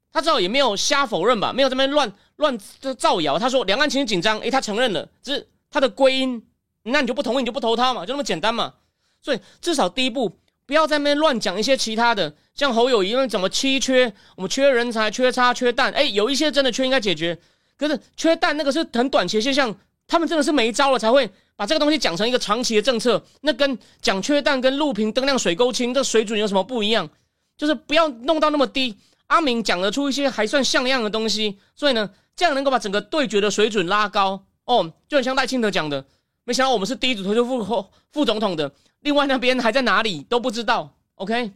[0.09, 2.57] 他至少也没有瞎否认吧，没有这边乱乱
[2.97, 3.37] 造谣。
[3.37, 6.41] 他说两岸情绪紧张，诶，他承认了，只是他的归因，
[6.83, 8.75] 那你就不同意，你就不投他嘛，就那么简单嘛。
[9.21, 17.37] 所以至少第一步，不要在那边乱讲一些其他的，像侯友谊为怎么稀缺，我们缺人才、缺差、缺蛋，诶，有一些真的缺应该解决。
[17.75, 19.75] 可是缺蛋那个是很短期现象，
[20.09, 21.31] 他们真的是没招了才会。
[21.55, 27.09] 把这个东西讲成一个长期的政策，那跟讲缺蛋跟路平灯亮水沟清这水准有什么不一样？
[27.57, 28.97] 就是不要弄到那么低。
[29.27, 36.05] 阿明讲得出一些还算像样的东西，所以呢，这样能够把整个对决的水准拉高哦，就很像赖清德讲的。
[36.45, 40.95] 没想到我们是第一组投就副副总统的，另外那边还在哪里都不知道。
[41.15, 41.51] OK，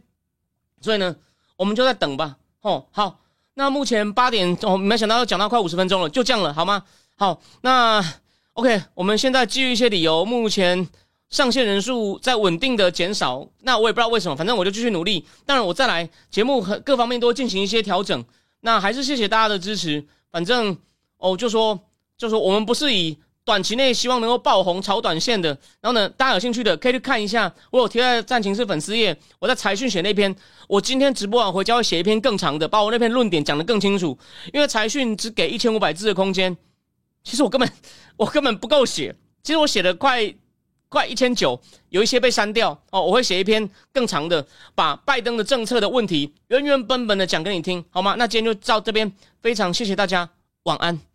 [0.82, 1.16] 所以呢，
[1.56, 2.36] 我们就在等吧。
[2.60, 3.20] 哦，好，
[3.54, 6.84] 那目前八点哦，没想到要讲到快五十分钟了，就这样了，好吗？
[7.16, 8.04] 好，那。
[8.54, 10.88] OK，我们现在基于一些理由，目前
[11.28, 13.44] 上线人数在稳定的减少。
[13.62, 15.26] 那我也不知道为什么，反正我就继续努力。
[15.44, 18.24] 当然，我再来节目和各方面都进行一些调整。
[18.60, 20.04] 那还是谢谢大家的支持。
[20.30, 20.76] 反正
[21.18, 21.76] 哦，就说
[22.16, 25.48] 就说我们不是以短期内希望能够爆红炒短线的。
[25.80, 29.16] 然后呢，大家有兴趣的可以去看一下，我有贴在战情室粉丝页。
[29.40, 30.32] 我在财讯写那篇，
[30.68, 34.16] 我今天直播完回家会写一篇更长的，把我那篇论点讲得更清楚。
[34.52, 36.56] 因为财讯只给一千五百字的空间。
[37.24, 37.66] 其实我根本
[38.16, 40.34] 我根本不够写，其实我写的快
[40.88, 43.02] 快一千九，有一些被删掉哦。
[43.02, 48.14] 我会写一篇更长的，把拜登的政策的问题原原本本的讲给你听，好吗？
[48.16, 50.30] 那今天就到这边，非常谢谢大家，
[50.64, 51.13] 晚安。